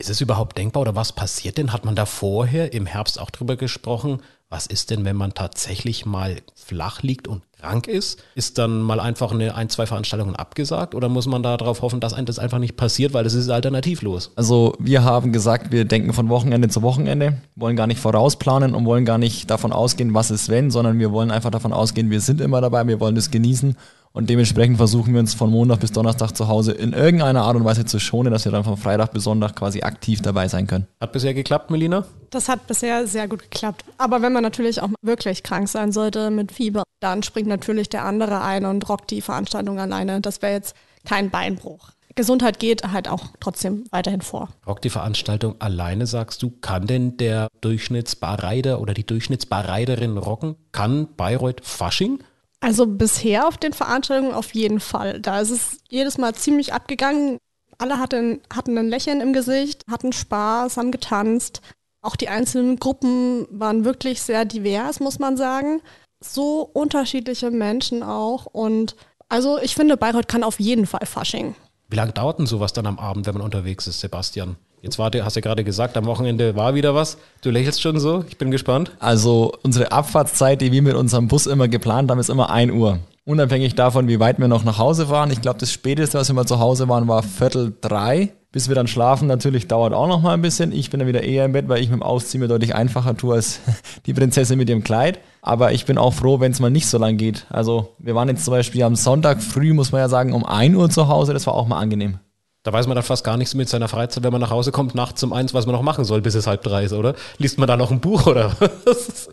Ist 0.00 0.10
es 0.10 0.20
überhaupt 0.20 0.56
denkbar 0.56 0.82
oder 0.82 0.94
was 0.94 1.12
passiert 1.12 1.58
denn? 1.58 1.72
Hat 1.72 1.84
man 1.84 1.96
da 1.96 2.06
vorher 2.06 2.72
im 2.72 2.86
Herbst 2.86 3.20
auch 3.20 3.30
drüber 3.30 3.56
gesprochen? 3.56 4.22
Was 4.48 4.66
ist 4.66 4.90
denn, 4.90 5.04
wenn 5.04 5.16
man 5.16 5.34
tatsächlich 5.34 6.06
mal 6.06 6.36
flach 6.54 7.02
liegt 7.02 7.26
und 7.26 7.42
krank 7.58 7.88
ist? 7.88 8.22
Ist 8.36 8.58
dann 8.58 8.80
mal 8.80 9.00
einfach 9.00 9.32
eine 9.32 9.56
ein, 9.56 9.68
zwei 9.68 9.86
Veranstaltungen 9.86 10.36
abgesagt 10.36 10.94
oder 10.94 11.08
muss 11.08 11.26
man 11.26 11.42
darauf 11.42 11.82
hoffen, 11.82 11.98
dass 11.98 12.14
einem 12.14 12.26
das 12.26 12.38
einfach 12.38 12.60
nicht 12.60 12.76
passiert, 12.76 13.12
weil 13.12 13.26
es 13.26 13.34
ist 13.34 13.50
alternativlos? 13.50 14.30
Also 14.36 14.74
wir 14.78 15.02
haben 15.02 15.32
gesagt, 15.32 15.72
wir 15.72 15.84
denken 15.84 16.12
von 16.12 16.28
Wochenende 16.28 16.68
zu 16.68 16.82
Wochenende, 16.82 17.42
wollen 17.56 17.76
gar 17.76 17.88
nicht 17.88 18.00
vorausplanen 18.00 18.74
und 18.74 18.86
wollen 18.86 19.04
gar 19.04 19.18
nicht 19.18 19.50
davon 19.50 19.72
ausgehen, 19.72 20.14
was 20.14 20.30
ist 20.30 20.48
wenn, 20.48 20.70
sondern 20.70 20.98
wir 20.98 21.10
wollen 21.10 21.32
einfach 21.32 21.50
davon 21.50 21.72
ausgehen, 21.72 22.10
wir 22.10 22.20
sind 22.20 22.40
immer 22.40 22.60
dabei, 22.60 22.86
wir 22.86 23.00
wollen 23.00 23.16
es 23.16 23.30
genießen 23.30 23.76
und 24.18 24.28
dementsprechend 24.28 24.78
versuchen 24.78 25.12
wir 25.12 25.20
uns 25.20 25.32
von 25.32 25.48
Montag 25.48 25.78
bis 25.78 25.92
Donnerstag 25.92 26.32
zu 26.32 26.48
Hause 26.48 26.72
in 26.72 26.92
irgendeiner 26.92 27.42
Art 27.42 27.54
und 27.54 27.64
Weise 27.64 27.84
zu 27.84 28.00
schonen, 28.00 28.32
dass 28.32 28.44
wir 28.44 28.50
dann 28.50 28.64
von 28.64 28.76
Freitag 28.76 29.12
bis 29.12 29.22
Sonntag 29.22 29.54
quasi 29.54 29.82
aktiv 29.82 30.20
dabei 30.22 30.48
sein 30.48 30.66
können. 30.66 30.88
Hat 31.00 31.12
bisher 31.12 31.34
geklappt, 31.34 31.70
Melina? 31.70 32.04
Das 32.30 32.48
hat 32.48 32.66
bisher 32.66 33.06
sehr 33.06 33.28
gut 33.28 33.42
geklappt. 33.42 33.84
Aber 33.96 34.20
wenn 34.20 34.32
man 34.32 34.42
natürlich 34.42 34.82
auch 34.82 34.88
wirklich 35.02 35.44
krank 35.44 35.68
sein 35.68 35.92
sollte 35.92 36.32
mit 36.32 36.50
Fieber, 36.50 36.82
dann 36.98 37.22
springt 37.22 37.46
natürlich 37.46 37.90
der 37.90 38.04
andere 38.04 38.42
ein 38.42 38.64
und 38.64 38.88
rockt 38.88 39.12
die 39.12 39.20
Veranstaltung 39.20 39.78
alleine. 39.78 40.20
Das 40.20 40.42
wäre 40.42 40.54
jetzt 40.54 40.74
kein 41.04 41.30
Beinbruch. 41.30 41.90
Gesundheit 42.16 42.58
geht 42.58 42.90
halt 42.90 43.06
auch 43.06 43.26
trotzdem 43.38 43.84
weiterhin 43.92 44.22
vor. 44.22 44.48
Rockt 44.66 44.82
die 44.82 44.90
Veranstaltung 44.90 45.54
alleine, 45.60 46.08
sagst 46.08 46.42
du, 46.42 46.50
kann 46.50 46.88
denn 46.88 47.16
der 47.18 47.46
Durchschnittsbarreiter 47.60 48.80
oder 48.80 48.94
die 48.94 49.06
Durchschnittsbarreiterin 49.06 50.18
rocken? 50.18 50.56
Kann 50.72 51.06
Bayreuth 51.16 51.60
Fasching? 51.62 52.18
Also 52.60 52.86
bisher 52.86 53.46
auf 53.46 53.56
den 53.56 53.72
Veranstaltungen 53.72 54.34
auf 54.34 54.54
jeden 54.54 54.80
Fall. 54.80 55.20
Da 55.20 55.40
ist 55.40 55.50
es 55.50 55.78
jedes 55.88 56.18
Mal 56.18 56.34
ziemlich 56.34 56.72
abgegangen. 56.72 57.38
Alle 57.78 57.98
hatten, 57.98 58.40
hatten 58.52 58.76
ein 58.76 58.88
Lächeln 58.88 59.20
im 59.20 59.32
Gesicht, 59.32 59.84
hatten 59.88 60.12
Spaß, 60.12 60.76
haben 60.76 60.90
getanzt. 60.90 61.62
Auch 62.02 62.16
die 62.16 62.28
einzelnen 62.28 62.78
Gruppen 62.78 63.46
waren 63.50 63.84
wirklich 63.84 64.22
sehr 64.22 64.44
divers, 64.44 64.98
muss 64.98 65.18
man 65.18 65.36
sagen. 65.36 65.80
So 66.20 66.62
unterschiedliche 66.62 67.50
Menschen 67.50 68.02
auch. 68.02 68.46
Und 68.46 68.96
also 69.28 69.58
ich 69.58 69.74
finde, 69.74 69.96
Bayreuth 69.96 70.26
kann 70.26 70.42
auf 70.42 70.58
jeden 70.58 70.86
Fall 70.86 71.06
Fasching. 71.06 71.54
Wie 71.88 71.96
lange 71.96 72.12
dauert 72.12 72.38
denn 72.38 72.46
sowas 72.46 72.72
dann 72.72 72.86
am 72.86 72.98
Abend, 72.98 73.26
wenn 73.26 73.34
man 73.34 73.42
unterwegs 73.42 73.86
ist, 73.86 74.00
Sebastian? 74.00 74.56
Jetzt 74.82 74.98
war, 74.98 75.10
hast 75.22 75.36
du 75.36 75.40
ja 75.40 75.42
gerade 75.42 75.64
gesagt, 75.64 75.96
am 75.96 76.06
Wochenende 76.06 76.54
war 76.54 76.74
wieder 76.74 76.94
was. 76.94 77.18
Du 77.42 77.50
lächelst 77.50 77.82
schon 77.82 77.98
so, 77.98 78.24
ich 78.28 78.38
bin 78.38 78.50
gespannt. 78.50 78.92
Also 79.00 79.52
unsere 79.62 79.92
Abfahrtszeit, 79.92 80.60
die 80.60 80.72
wir 80.72 80.82
mit 80.82 80.94
unserem 80.94 81.28
Bus 81.28 81.46
immer 81.46 81.68
geplant 81.68 82.10
haben, 82.10 82.20
ist 82.20 82.30
immer 82.30 82.50
1 82.50 82.72
Uhr. 82.72 83.00
Unabhängig 83.24 83.74
davon, 83.74 84.08
wie 84.08 84.20
weit 84.20 84.38
wir 84.38 84.48
noch 84.48 84.64
nach 84.64 84.78
Hause 84.78 85.08
fahren. 85.08 85.30
Ich 85.30 85.42
glaube, 85.42 85.58
das 85.58 85.70
Späteste, 85.70 86.18
was 86.18 86.28
wir 86.28 86.34
mal 86.34 86.46
zu 86.46 86.60
Hause 86.60 86.88
waren, 86.88 87.08
war 87.08 87.22
Viertel 87.22 87.74
drei. 87.80 88.32
Bis 88.50 88.68
wir 88.68 88.74
dann 88.74 88.86
schlafen, 88.86 89.28
natürlich 89.28 89.68
dauert 89.68 89.92
auch 89.92 90.08
noch 90.08 90.22
mal 90.22 90.32
ein 90.32 90.40
bisschen. 90.40 90.72
Ich 90.72 90.88
bin 90.88 91.00
dann 91.00 91.06
wieder 91.06 91.22
eher 91.22 91.44
im 91.44 91.52
Bett, 91.52 91.68
weil 91.68 91.82
ich 91.82 91.90
mit 91.90 92.00
dem 92.00 92.02
Ausziehen 92.02 92.40
mir 92.40 92.48
deutlich 92.48 92.74
einfacher 92.74 93.14
tue 93.14 93.34
als 93.34 93.60
die 94.06 94.14
Prinzessin 94.14 94.56
mit 94.56 94.70
ihrem 94.70 94.82
Kleid. 94.82 95.18
Aber 95.42 95.72
ich 95.72 95.84
bin 95.84 95.98
auch 95.98 96.14
froh, 96.14 96.40
wenn 96.40 96.52
es 96.52 96.60
mal 96.60 96.70
nicht 96.70 96.86
so 96.86 96.96
lang 96.96 97.18
geht. 97.18 97.44
Also 97.50 97.94
wir 97.98 98.14
waren 98.14 98.28
jetzt 98.28 98.46
zum 98.46 98.52
Beispiel 98.52 98.82
am 98.84 98.96
Sonntag 98.96 99.42
früh, 99.42 99.74
muss 99.74 99.92
man 99.92 100.00
ja 100.00 100.08
sagen, 100.08 100.32
um 100.32 100.46
1 100.46 100.74
Uhr 100.74 100.88
zu 100.88 101.08
Hause. 101.08 101.34
Das 101.34 101.46
war 101.46 101.52
auch 101.52 101.68
mal 101.68 101.78
angenehm. 101.78 102.20
Da 102.68 102.74
weiß 102.74 102.86
man 102.86 102.96
dann 102.96 103.02
fast 103.04 103.24
gar 103.24 103.38
nichts 103.38 103.54
mit 103.54 103.66
seiner 103.66 103.88
Freizeit, 103.88 104.22
wenn 104.24 104.30
man 104.30 104.42
nach 104.42 104.50
Hause 104.50 104.72
kommt, 104.72 104.94
nachts 104.94 105.22
um 105.22 105.32
eins, 105.32 105.54
was 105.54 105.64
man 105.64 105.74
noch 105.74 105.80
machen 105.80 106.04
soll, 106.04 106.20
bis 106.20 106.34
es 106.34 106.46
halb 106.46 106.62
drei 106.62 106.84
ist, 106.84 106.92
oder? 106.92 107.14
Liest 107.38 107.56
man 107.56 107.66
da 107.66 107.78
noch 107.78 107.90
ein 107.90 107.98
Buch 107.98 108.26
oder 108.26 108.54
was? 108.84 109.30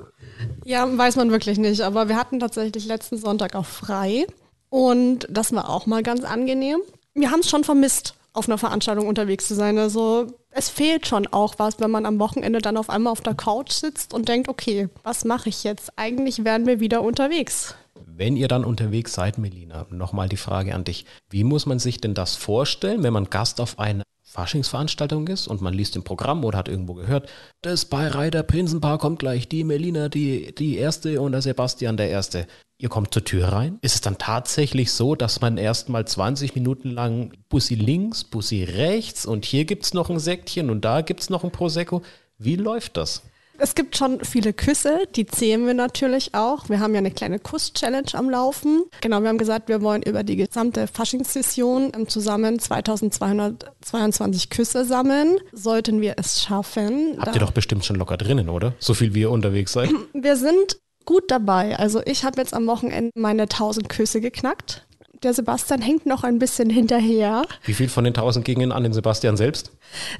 Ja, 0.64 0.88
weiß 0.98 1.18
man 1.18 1.32
wirklich 1.32 1.58
nicht. 1.58 1.82
Aber 1.82 2.08
wir 2.08 2.16
hatten 2.16 2.40
tatsächlich 2.40 2.86
letzten 2.86 3.18
Sonntag 3.18 3.54
auch 3.56 3.66
frei. 3.66 4.26
Und 4.70 5.28
das 5.30 5.52
war 5.54 5.70
auch 5.70 5.86
mal 5.86 6.02
ganz 6.02 6.24
angenehm. 6.24 6.80
Wir 7.14 7.30
haben 7.30 7.42
es 7.42 7.50
schon 7.50 7.66
vermisst, 7.66 8.14
auf 8.32 8.48
einer 8.48 8.58
Veranstaltung 8.58 9.06
unterwegs 9.06 9.50
zu 9.50 9.54
sein. 9.54 9.78
Also 9.78 10.28
es 10.50 10.70
fehlt 10.70 11.06
schon 11.06 11.28
auch 11.28 11.56
was, 11.58 11.82
wenn 11.82 11.92
man 11.92 12.06
am 12.06 12.20
Wochenende 12.20 12.60
dann 12.60 12.78
auf 12.78 12.90
einmal 12.90 13.12
auf 13.12 13.20
der 13.20 13.36
Couch 13.36 13.74
sitzt 13.74 14.14
und 14.14 14.30
denkt, 14.30 14.48
okay, 14.48 14.88
was 15.04 15.26
mache 15.26 15.50
ich 15.50 15.66
jetzt? 15.66 15.92
Eigentlich 15.98 16.46
wären 16.46 16.66
wir 16.68 16.80
wieder 16.80 17.02
unterwegs. 17.02 17.76
Wenn 18.18 18.38
ihr 18.38 18.48
dann 18.48 18.64
unterwegs 18.64 19.14
seid, 19.14 19.38
Melina, 19.38 19.88
nochmal 19.90 20.30
die 20.30 20.38
Frage 20.38 20.74
an 20.74 20.86
dich. 20.86 21.06
Wie 21.30 21.44
muss 21.44 21.66
man 21.66 21.80
sich 21.80 22.00
denn 22.00 22.14
das 22.14 22.36
vorstellen, 22.36 23.04
wenn 23.04 23.12
man 23.12 23.30
Gast 23.30 23.60
auf 23.60 23.78
einer 23.78 24.04
Faschingsveranstaltung 24.24 25.28
ist 25.28 25.48
und 25.48 25.62
man 25.62 25.74
liest 25.74 25.96
im 25.96 26.04
Programm 26.04 26.44
oder 26.46 26.58
hat 26.58 26.70
irgendwo 26.70 26.94
gehört, 26.94 27.30
das 27.62 27.86
Bayreiter 27.86 28.44
Prinzenpaar 28.44 29.00
kommt 29.00 29.20
gleich, 29.20 29.48
die 29.50 29.64
Melina 29.64 30.10
die, 30.10 30.56
die 30.56 30.78
Erste 30.78 31.20
und 31.22 31.34
der 31.34 31.42
Sebastian 31.42 31.98
der 31.98 32.10
Erste. 32.10 32.48
Ihr 32.78 32.90
kommt 32.90 33.14
zur 33.14 33.24
Tür 33.24 33.50
rein. 33.50 33.80
Ist 33.82 33.96
es 33.96 34.02
dann 34.02 34.18
tatsächlich 34.18 34.92
so, 34.92 35.16
dass 35.16 35.42
man 35.42 35.58
erst 35.58 35.90
mal 35.90 36.06
20 36.06 36.56
Minuten 36.56 36.92
lang 36.92 37.34
Bussi 37.50 37.76
links, 37.76 38.24
Bussi 38.24 38.64
rechts 38.64 39.26
und 39.26 39.46
hier 39.46 39.66
gibt 39.66 39.84
es 39.84 39.94
noch 39.94 40.10
ein 40.10 40.20
Säckchen 40.20 40.70
und 40.70 40.84
da 40.84 41.02
gibt 41.02 41.22
es 41.22 41.30
noch 41.30 41.44
ein 41.44 41.52
Prosecco? 41.52 42.02
Wie 42.38 42.56
läuft 42.56 42.98
das? 42.98 43.24
Es 43.58 43.76
gibt 43.76 43.98
schon 43.98 44.24
viele 44.24 44.54
Küsse, 44.54 45.08
die 45.16 45.26
zählen 45.26 45.66
wir 45.66 45.74
natürlich 45.74 46.34
auch. 46.34 46.70
Wir 46.70 46.80
haben 46.80 46.94
ja 46.94 47.00
eine 47.00 47.12
kleine 47.12 47.40
Kuss-Challenge 47.40 48.14
am 48.14 48.30
Laufen. 48.30 48.84
Genau, 49.02 49.22
wir 49.22 49.30
haben 49.30 49.38
gesagt, 49.38 49.70
wir 49.70 49.82
wollen 49.82 50.04
über 50.04 50.24
die 50.24 50.36
gesamte 50.36 50.88
Faschingssession 50.88 51.92
zusammen 52.08 52.60
2222 52.60 54.50
Küsse 54.50 54.86
sammeln. 54.86 55.38
Sollten 55.52 56.02
wir 56.02 56.16
es 56.18 56.44
schaffen. 56.44 57.18
Habt 57.20 57.36
ihr 57.36 57.42
doch 57.42 57.52
bestimmt 57.52 57.86
schon 57.86 57.96
locker 57.96 58.18
drinnen, 58.18 58.50
oder? 58.50 58.74
So 58.80 58.94
viel 58.94 59.14
wie 59.14 59.22
ihr 59.22 59.32
unterwegs 59.32 59.72
seid. 59.74 59.90
Wir 60.14 60.36
sind 60.36 60.78
gut 61.06 61.30
dabei. 61.30 61.78
Also 61.78 62.02
ich 62.06 62.24
habe 62.24 62.42
jetzt 62.42 62.54
am 62.54 62.68
Wochenende 62.68 63.12
meine 63.16 63.44
1000 63.44 63.90
Küsse 63.90 64.22
geknackt. 64.22 64.85
Der 65.26 65.34
Sebastian 65.34 65.82
hängt 65.82 66.06
noch 66.06 66.24
ein 66.24 66.38
bisschen 66.38 66.70
hinterher. 66.70 67.46
Wie 67.64 67.74
viel 67.74 67.90
von 67.90 68.04
den 68.04 68.14
1000 68.14 68.46
gingen 68.46 68.72
an 68.72 68.84
den 68.84 68.94
Sebastian 68.94 69.38
selbst? 69.38 69.72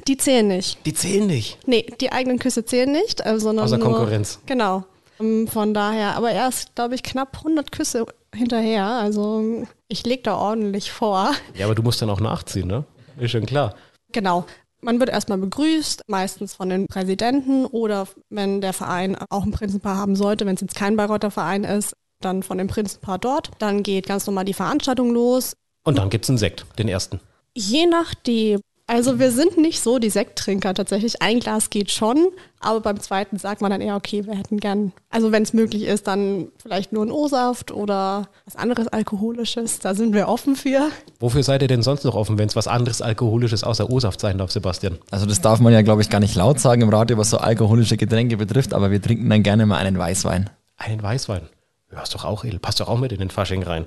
Die 0.08 0.18
zählen 0.18 0.48
nicht. 0.48 0.84
Die 0.84 0.96
zählen 0.96 1.28
nicht. 1.28 1.60
Nee, 1.68 1.86
die 2.02 2.12
eigenen 2.12 2.40
Küsse 2.40 2.66
zählen 2.66 2.92
nicht. 2.92 3.24
äh, 3.24 3.40
sondern 3.40 3.66
Außer 3.66 3.78
nur, 3.78 3.86
Konkurrenz. 3.86 4.40
Genau. 4.48 4.84
Ähm, 5.20 5.48
Von 5.48 5.76
daher, 5.76 6.16
aber 6.16 6.32
er 6.32 6.50
ist, 6.50 6.74
glaube 6.74 6.96
ich, 6.96 7.04
knapp 7.04 7.38
100 7.38 7.72
Küsse 7.72 8.08
hinterher. 8.34 8.88
Also 8.88 9.68
ich 9.90 10.04
lege 10.08 10.24
da 10.24 10.38
ordentlich 10.38 10.92
vor. 10.92 11.34
Ja, 11.54 11.68
aber 11.68 11.76
du 11.76 11.84
musst 11.84 12.02
dann 12.02 12.10
auch 12.10 12.20
nachziehen, 12.20 12.68
ne? 12.68 12.84
Ist 13.20 13.30
schon 13.30 13.46
klar. 13.46 13.76
Genau. 14.12 14.46
Man 14.82 15.00
wird 15.00 15.12
erstmal 15.12 15.38
begrüßt, 15.38 16.02
meistens 16.08 16.56
von 16.56 16.70
den 16.70 16.88
Präsidenten 16.88 17.66
oder 17.68 18.08
wenn 18.32 18.60
der 18.60 18.74
Verein 18.74 19.16
auch 19.30 19.44
ein 19.46 19.52
Prinzenpaar 19.52 19.98
haben 19.98 20.16
sollte, 20.16 20.48
wenn 20.48 20.56
es 20.56 20.62
jetzt 20.62 20.76
kein 20.76 20.96
Bayreuther 20.96 21.30
Verein 21.30 21.64
ist, 21.64 21.94
dann 22.26 22.44
von 22.44 22.58
dem 22.58 22.68
Prinzenpaar 22.68 23.20
dort. 23.20 23.52
Dann 23.60 23.84
geht 23.84 24.08
ganz 24.08 24.26
normal 24.28 24.46
die 24.46 24.54
Veranstaltung 24.54 25.12
los. 25.14 25.54
Und 25.84 25.98
dann 25.98 26.10
gibt's 26.10 26.30
einen 26.30 26.38
Sekt, 26.38 26.66
den 26.78 26.88
ersten. 26.88 27.20
Je 27.54 27.86
nachdem. 27.86 28.60
Also 28.88 29.18
wir 29.18 29.32
sind 29.32 29.58
nicht 29.58 29.82
so 29.82 29.98
die 29.98 30.12
Sekttrinker 30.12 30.76
tatsächlich. 30.76 31.20
Ein 31.20 31.40
Glas 31.40 31.72
geht 31.72 31.90
schon, 31.90 32.28
aber 32.60 32.82
beim 32.82 33.00
zweiten 33.00 33.40
sagt 33.40 33.62
man 33.62 33.72
dann 33.72 33.82
eher, 33.82 33.96
okay, 33.96 34.28
wir 34.28 34.36
hätten 34.36 34.60
gern, 34.60 34.92
also 35.10 35.32
wenn 35.32 35.42
es 35.42 35.54
möglich 35.54 35.84
ist, 35.86 36.06
dann 36.06 36.50
vielleicht 36.62 36.94
nur 36.94 37.04
ein 37.04 37.10
O-Saft 37.10 37.72
oder 37.72 38.28
was 38.46 38.56
anderes 38.56 38.88
Alkoholisches. 38.88 39.80
Da 39.80 39.96
sind 39.96 40.14
wir 40.14 40.28
offen 40.28 40.56
für. 40.56 40.92
Wofür 41.20 41.42
seid 41.42 41.64
ihr 41.64 41.68
denn 41.68 41.82
sonst 41.82 42.04
noch 42.04 42.14
offen, 42.14 42.38
wenn 42.38 42.48
es 42.48 42.56
was 42.56 42.68
anderes 42.68 43.02
Alkoholisches 43.02 43.64
außer 43.64 43.90
O-Saft 43.90 44.20
sein 44.20 44.38
darf, 44.38 44.52
Sebastian? 44.52 45.00
Also 45.10 45.26
das 45.26 45.42
darf 45.42 45.60
man 45.60 45.74
ja, 45.74 45.82
glaube 45.82 46.04
ich, 46.04 46.12
gar 46.12 46.20
nicht 46.20 46.36
laut 46.36 46.60
sagen 46.60 46.84
im 46.84 46.90
Radio, 46.90 47.18
was 47.18 47.32
so 47.32 47.38
alkoholische 47.38 47.98
Getränke 47.98 48.38
betrifft, 48.38 48.76
aber 48.76 48.92
wir 48.92 49.02
trinken 49.02 49.28
dann 49.32 49.42
gerne 49.42 49.66
mal 49.66 49.78
einen 49.78 49.98
Weißwein. 49.98 50.52
Einen 50.78 51.02
Weißwein. 51.02 51.50
Ja, 51.96 52.04
ist 52.04 52.14
doch 52.14 52.26
auch 52.26 52.44
edel. 52.44 52.60
Passt 52.60 52.80
doch 52.80 52.90
auch 52.90 53.00
mit 53.00 53.12
in 53.12 53.20
den 53.20 53.30
Fasching 53.30 53.64
rein. 53.64 53.86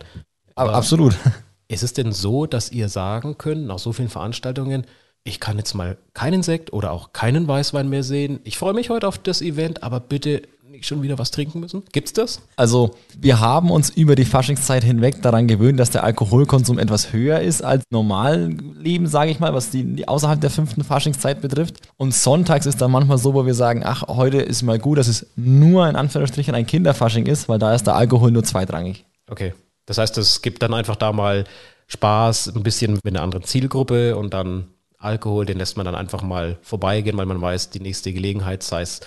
Aber 0.55 0.75
absolut. 0.75 1.15
Ist 1.71 1.83
es 1.83 1.93
denn 1.93 2.13
so, 2.13 2.47
dass 2.47 2.73
ihr 2.73 2.89
sagen 2.89 3.37
könnt, 3.37 3.67
nach 3.67 3.79
so 3.79 3.93
vielen 3.93 4.09
Veranstaltungen, 4.09 4.87
ich 5.23 5.39
kann 5.39 5.59
jetzt 5.59 5.75
mal 5.75 5.99
keinen 6.15 6.43
Sekt 6.43 6.73
oder 6.73 6.93
auch 6.93 7.13
keinen 7.13 7.47
Weißwein 7.47 7.91
mehr 7.91 8.03
sehen. 8.03 8.41
Ich 8.45 8.57
freue 8.57 8.73
mich 8.73 8.89
heute 8.89 9.07
auf 9.07 9.19
das 9.19 9.43
Event, 9.43 9.83
aber 9.83 10.01
bitte 10.01 10.43
schon 10.83 11.03
wieder 11.03 11.19
was 11.19 11.31
trinken 11.31 11.61
müssen? 11.61 11.83
Gibt's 11.93 12.13
das? 12.13 12.41
Also 12.57 12.97
wir 13.19 13.41
haben 13.41 13.71
uns 13.71 13.91
über 13.91 14.15
die 14.15 14.25
Faschingszeit 14.25 14.85
hinweg 14.85 15.23
daran 15.23 15.47
gewöhnt, 15.47 15.79
dass 15.81 15.91
der 15.91 16.05
Alkoholkonsum 16.05 16.79
etwas 16.79 17.13
höher 17.13 17.41
ist 17.41 17.63
als 17.63 17.85
Normalleben, 17.91 19.07
sage 19.07 19.31
ich 19.31 19.41
mal, 19.41 19.55
was 19.55 19.71
die, 19.71 19.85
die 19.85 20.09
außerhalb 20.09 20.41
der 20.41 20.51
fünften 20.51 20.85
Faschingszeit 20.85 21.41
betrifft. 21.41 21.77
Und 21.97 22.15
sonntags 22.15 22.67
ist 22.67 22.81
dann 22.81 22.91
manchmal 22.91 23.19
so, 23.19 23.35
wo 23.35 23.47
wir 23.47 23.55
sagen, 23.55 23.83
ach, 23.85 24.09
heute 24.09 24.39
ist 24.39 24.63
mal 24.63 24.79
gut, 24.79 24.99
dass 24.99 25.09
es 25.09 25.27
nur 25.37 25.89
in 25.89 25.97
Anführungsstrichen 25.97 26.55
ein 26.55 26.67
Kinderfasching 26.67 27.27
ist, 27.27 27.49
weil 27.49 27.59
da 27.59 27.75
ist 27.75 27.87
der 27.87 27.97
Alkohol 27.97 28.31
nur 28.31 28.45
zweitrangig. 28.45 29.05
Okay. 29.31 29.55
Das 29.87 29.99
heißt, 29.99 30.19
es 30.19 30.43
gibt 30.43 30.63
dann 30.63 30.75
einfach 30.75 30.97
da 30.97 31.13
mal 31.13 31.45
Spaß, 31.87 32.55
ein 32.55 32.63
bisschen 32.63 33.01
mit 33.03 33.07
einer 33.07 33.23
anderen 33.23 33.45
Zielgruppe 33.45 34.17
und 34.17 34.35
dann 34.35 34.69
Alkohol, 34.99 35.47
den 35.47 35.59
lässt 35.59 35.77
man 35.77 35.87
dann 35.87 35.95
einfach 35.95 36.23
mal 36.23 36.59
vorbeigehen, 36.61 37.17
weil 37.17 37.27
man 37.27 37.41
weiß, 37.41 37.71
die 37.71 37.81
nächste 37.81 38.13
Gelegenheit, 38.13 38.63
sei 38.63 38.83
es 38.83 39.01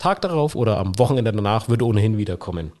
Tag 0.00 0.22
darauf 0.22 0.56
oder 0.56 0.78
am 0.78 0.98
Wochenende 0.98 1.30
danach, 1.30 1.68
würde 1.68 1.86
ohnehin 1.86 2.16
wiederkommen. 2.16 2.72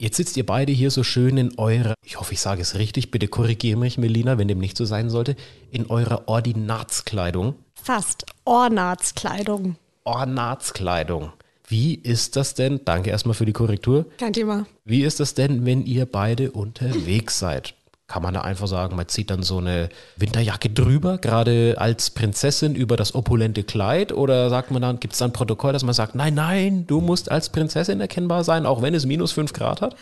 Jetzt 0.00 0.16
sitzt 0.16 0.36
ihr 0.36 0.46
beide 0.46 0.70
hier 0.70 0.92
so 0.92 1.02
schön 1.02 1.36
in 1.36 1.58
eurer, 1.58 1.94
ich 2.04 2.20
hoffe, 2.20 2.34
ich 2.34 2.40
sage 2.40 2.62
es 2.62 2.76
richtig, 2.76 3.10
bitte 3.10 3.26
korrigiere 3.26 3.76
mich, 3.76 3.98
Melina, 3.98 4.38
wenn 4.38 4.46
dem 4.46 4.60
nicht 4.60 4.76
so 4.76 4.84
sein 4.84 5.10
sollte, 5.10 5.34
in 5.72 5.86
eurer 5.86 6.28
Ordinatskleidung. 6.28 7.56
Fast 7.74 8.26
Ornatskleidung. 8.44 9.74
Ornatskleidung. 10.04 11.32
Wie 11.66 11.96
ist 11.96 12.36
das 12.36 12.54
denn? 12.54 12.80
Danke 12.84 13.10
erstmal 13.10 13.34
für 13.34 13.44
die 13.44 13.52
Korrektur. 13.52 14.06
Kein 14.16 14.32
Thema. 14.32 14.64
Wie 14.84 15.02
ist 15.02 15.18
das 15.18 15.34
denn, 15.34 15.66
wenn 15.66 15.84
ihr 15.84 16.06
beide 16.06 16.52
unterwegs 16.52 17.40
seid? 17.40 17.74
Kann 18.08 18.22
man 18.22 18.32
da 18.32 18.40
einfach 18.40 18.66
sagen, 18.66 18.96
man 18.96 19.06
zieht 19.06 19.28
dann 19.28 19.42
so 19.42 19.58
eine 19.58 19.90
Winterjacke 20.16 20.70
drüber, 20.70 21.18
gerade 21.18 21.74
als 21.76 22.08
Prinzessin 22.08 22.74
über 22.74 22.96
das 22.96 23.14
opulente 23.14 23.64
Kleid? 23.64 24.12
Oder 24.12 24.48
sagt 24.48 24.70
man 24.70 24.80
dann, 24.80 24.98
gibt 24.98 25.12
es 25.12 25.18
dann 25.18 25.28
ein 25.28 25.34
Protokoll, 25.34 25.74
dass 25.74 25.84
man 25.84 25.92
sagt, 25.92 26.14
nein, 26.14 26.32
nein, 26.32 26.86
du 26.86 27.02
musst 27.02 27.30
als 27.30 27.50
Prinzessin 27.50 28.00
erkennbar 28.00 28.44
sein, 28.44 28.64
auch 28.64 28.80
wenn 28.80 28.94
es 28.94 29.04
minus 29.04 29.32
fünf 29.32 29.52
Grad 29.52 29.82
hat? 29.82 29.94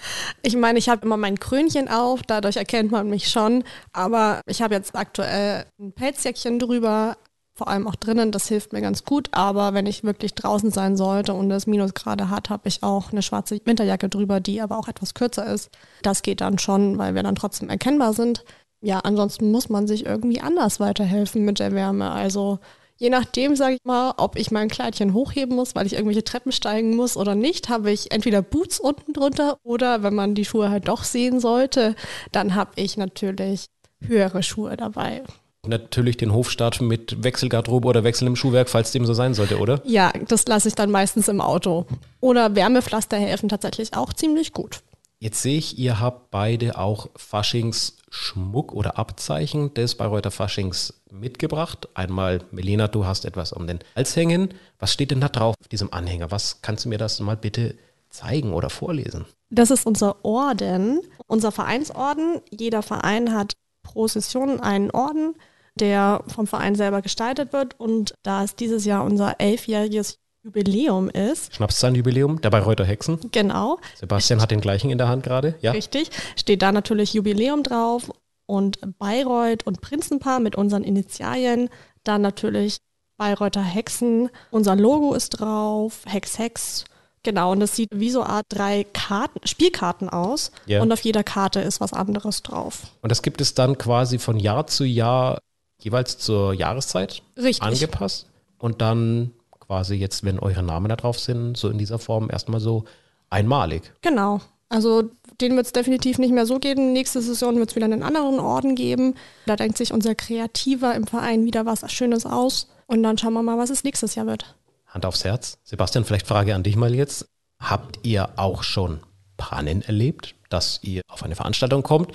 Ich 0.42 0.54
meine, 0.54 0.78
ich 0.78 0.88
habe 0.88 1.04
immer 1.04 1.16
mein 1.16 1.40
Krönchen 1.40 1.88
auf, 1.88 2.22
dadurch 2.22 2.56
erkennt 2.56 2.92
man 2.92 3.10
mich 3.10 3.28
schon. 3.28 3.64
Aber 3.92 4.40
ich 4.46 4.62
habe 4.62 4.74
jetzt 4.74 4.94
aktuell 4.94 5.66
ein 5.80 5.90
Pelzjäckchen 5.90 6.60
drüber, 6.60 7.16
vor 7.56 7.68
allem 7.68 7.88
auch 7.88 7.96
drinnen, 7.96 8.32
das 8.32 8.48
hilft 8.48 8.74
mir 8.74 8.82
ganz 8.82 9.04
gut. 9.04 9.28
Aber 9.32 9.72
wenn 9.72 9.86
ich 9.86 10.04
wirklich 10.04 10.34
draußen 10.34 10.70
sein 10.70 10.96
sollte 10.96 11.32
und 11.32 11.50
es 11.50 11.66
Minusgrade 11.66 12.28
hat, 12.28 12.50
habe 12.50 12.68
ich 12.68 12.82
auch 12.82 13.12
eine 13.12 13.22
schwarze 13.22 13.58
Winterjacke 13.64 14.10
drüber, 14.10 14.40
die 14.40 14.60
aber 14.60 14.78
auch 14.78 14.88
etwas 14.88 15.14
kürzer 15.14 15.46
ist. 15.46 15.70
Das 16.02 16.22
geht 16.22 16.42
dann 16.42 16.58
schon, 16.58 16.98
weil 16.98 17.14
wir 17.14 17.22
dann 17.22 17.34
trotzdem 17.34 17.70
erkennbar 17.70 18.12
sind. 18.12 18.44
Ja, 18.82 19.00
ansonsten 19.00 19.50
muss 19.50 19.70
man 19.70 19.86
sich 19.86 20.04
irgendwie 20.04 20.40
anders 20.40 20.80
weiterhelfen 20.80 21.46
mit 21.46 21.58
der 21.58 21.72
Wärme. 21.72 22.10
Also 22.10 22.58
je 22.98 23.08
nachdem, 23.08 23.56
sage 23.56 23.76
ich 23.76 23.84
mal, 23.84 24.12
ob 24.18 24.36
ich 24.36 24.50
mein 24.50 24.68
Kleidchen 24.68 25.14
hochheben 25.14 25.56
muss, 25.56 25.74
weil 25.74 25.86
ich 25.86 25.94
irgendwelche 25.94 26.24
Treppen 26.24 26.52
steigen 26.52 26.94
muss 26.94 27.16
oder 27.16 27.34
nicht, 27.34 27.70
habe 27.70 27.90
ich 27.90 28.12
entweder 28.12 28.42
Boots 28.42 28.78
unten 28.78 29.14
drunter 29.14 29.58
oder 29.62 30.02
wenn 30.02 30.14
man 30.14 30.34
die 30.34 30.44
Schuhe 30.44 30.68
halt 30.68 30.88
doch 30.88 31.04
sehen 31.04 31.40
sollte, 31.40 31.94
dann 32.32 32.54
habe 32.54 32.72
ich 32.76 32.98
natürlich 32.98 33.66
höhere 34.00 34.42
Schuhe 34.42 34.76
dabei. 34.76 35.22
Natürlich 35.66 36.16
den 36.16 36.32
Hofstart 36.32 36.80
mit 36.80 37.22
Wechselgarderobe 37.22 37.88
oder 37.88 38.04
Wechsel 38.04 38.26
im 38.26 38.36
Schuhwerk, 38.36 38.68
falls 38.68 38.92
dem 38.92 39.06
so 39.06 39.14
sein 39.14 39.34
sollte, 39.34 39.58
oder? 39.58 39.80
Ja, 39.84 40.12
das 40.28 40.46
lasse 40.46 40.68
ich 40.68 40.74
dann 40.74 40.90
meistens 40.90 41.28
im 41.28 41.40
Auto. 41.40 41.86
Oder 42.20 42.54
Wärmepflaster 42.54 43.16
helfen 43.16 43.48
tatsächlich 43.48 43.94
auch 43.94 44.12
ziemlich 44.12 44.52
gut. 44.52 44.80
Jetzt 45.18 45.40
sehe 45.40 45.56
ich, 45.56 45.78
ihr 45.78 45.98
habt 45.98 46.30
beide 46.30 46.78
auch 46.78 47.08
Faschingsschmuck 47.16 48.72
oder 48.72 48.98
Abzeichen 48.98 49.72
des 49.72 49.94
Bayreuther 49.94 50.30
Faschings 50.30 50.92
mitgebracht. 51.10 51.88
Einmal, 51.94 52.42
Melina, 52.50 52.86
du 52.86 53.06
hast 53.06 53.24
etwas 53.24 53.52
um 53.52 53.66
den 53.66 53.78
Hals 53.94 54.14
hängen. 54.14 54.52
Was 54.78 54.92
steht 54.92 55.10
denn 55.10 55.22
da 55.22 55.28
drauf 55.28 55.54
auf 55.58 55.68
diesem 55.68 55.90
Anhänger? 55.92 56.30
Was 56.30 56.60
kannst 56.60 56.84
du 56.84 56.90
mir 56.90 56.98
das 56.98 57.18
mal 57.20 57.36
bitte 57.36 57.76
zeigen 58.10 58.52
oder 58.52 58.68
vorlesen? 58.68 59.24
Das 59.48 59.70
ist 59.70 59.86
unser 59.86 60.22
Orden, 60.24 61.00
unser 61.26 61.50
Vereinsorden. 61.50 62.40
Jeder 62.50 62.82
Verein 62.82 63.32
hat 63.32 63.54
pro 63.82 64.08
Session 64.08 64.60
einen 64.60 64.90
Orden, 64.90 65.34
der 65.80 66.22
vom 66.26 66.46
Verein 66.46 66.74
selber 66.74 67.02
gestaltet 67.02 67.52
wird. 67.52 67.78
Und 67.78 68.14
da 68.22 68.44
es 68.44 68.56
dieses 68.56 68.84
Jahr 68.84 69.04
unser 69.04 69.40
elfjähriges 69.40 70.18
Jubiläum 70.42 71.10
ist, 71.10 71.54
Schnapszahlenjubiläum 71.54 72.40
der 72.40 72.50
Bayreuther 72.50 72.84
Hexen. 72.84 73.18
genau, 73.32 73.78
Sebastian 73.96 74.40
hat 74.40 74.52
den 74.52 74.60
gleichen 74.60 74.90
in 74.90 74.98
der 74.98 75.08
Hand 75.08 75.24
gerade. 75.24 75.56
Ja. 75.60 75.72
Richtig. 75.72 76.10
Steht 76.36 76.62
da 76.62 76.70
natürlich 76.70 77.14
Jubiläum 77.14 77.64
drauf 77.64 78.12
und 78.46 78.78
Bayreuth 78.98 79.66
und 79.66 79.80
Prinzenpaar 79.80 80.38
mit 80.38 80.54
unseren 80.54 80.84
Initialien. 80.84 81.68
Dann 82.04 82.22
natürlich 82.22 82.78
Bayreuther 83.16 83.62
Hexen. 83.62 84.30
Unser 84.52 84.76
Logo 84.76 85.14
ist 85.14 85.30
drauf, 85.30 86.02
Hex 86.06 86.38
Hex. 86.38 86.84
Genau, 87.24 87.50
und 87.50 87.58
das 87.58 87.74
sieht 87.74 87.88
wie 87.92 88.10
so 88.10 88.22
eine 88.22 88.34
Art 88.34 88.46
drei 88.48 88.86
Karten, 88.92 89.44
Spielkarten 89.44 90.08
aus. 90.08 90.52
Ja. 90.66 90.80
Und 90.80 90.92
auf 90.92 91.00
jeder 91.00 91.24
Karte 91.24 91.58
ist 91.58 91.80
was 91.80 91.92
anderes 91.92 92.44
drauf. 92.44 92.82
Und 93.02 93.10
das 93.10 93.22
gibt 93.22 93.40
es 93.40 93.54
dann 93.54 93.78
quasi 93.78 94.20
von 94.20 94.38
Jahr 94.38 94.68
zu 94.68 94.84
Jahr 94.84 95.40
jeweils 95.78 96.18
zur 96.18 96.52
Jahreszeit 96.54 97.22
Richtig. 97.36 97.62
angepasst. 97.62 98.26
Und 98.58 98.80
dann 98.80 99.32
quasi 99.60 99.94
jetzt, 99.94 100.24
wenn 100.24 100.38
eure 100.38 100.62
Namen 100.62 100.88
da 100.88 100.96
drauf 100.96 101.18
sind, 101.18 101.56
so 101.56 101.68
in 101.68 101.78
dieser 101.78 101.98
Form 101.98 102.30
erstmal 102.30 102.60
so 102.60 102.84
einmalig. 103.30 103.92
Genau. 104.02 104.40
Also 104.68 105.10
den 105.40 105.54
wird 105.54 105.66
es 105.66 105.72
definitiv 105.72 106.18
nicht 106.18 106.32
mehr 106.32 106.46
so 106.46 106.58
geben. 106.58 106.92
Nächste 106.92 107.20
Saison 107.20 107.56
wird 107.58 107.70
es 107.70 107.76
wieder 107.76 107.84
einen 107.84 108.02
anderen 108.02 108.40
Orden 108.40 108.74
geben. 108.74 109.14
Da 109.46 109.56
denkt 109.56 109.76
sich 109.76 109.92
unser 109.92 110.14
Kreativer 110.14 110.94
im 110.94 111.06
Verein 111.06 111.44
wieder 111.44 111.66
was 111.66 111.90
Schönes 111.92 112.26
aus. 112.26 112.68
Und 112.86 113.02
dann 113.02 113.18
schauen 113.18 113.34
wir 113.34 113.42
mal, 113.42 113.58
was 113.58 113.70
es 113.70 113.84
nächstes 113.84 114.14
Jahr 114.14 114.26
wird. 114.26 114.56
Hand 114.86 115.04
aufs 115.04 115.24
Herz. 115.24 115.58
Sebastian, 115.64 116.04
vielleicht 116.04 116.26
Frage 116.26 116.54
an 116.54 116.62
dich 116.62 116.76
mal 116.76 116.94
jetzt. 116.94 117.28
Habt 117.60 118.00
ihr 118.02 118.30
auch 118.36 118.62
schon 118.62 119.00
Pannen 119.36 119.82
erlebt, 119.82 120.34
dass 120.48 120.80
ihr 120.82 121.02
auf 121.08 121.22
eine 121.22 121.36
Veranstaltung 121.36 121.82
kommt? 121.82 122.12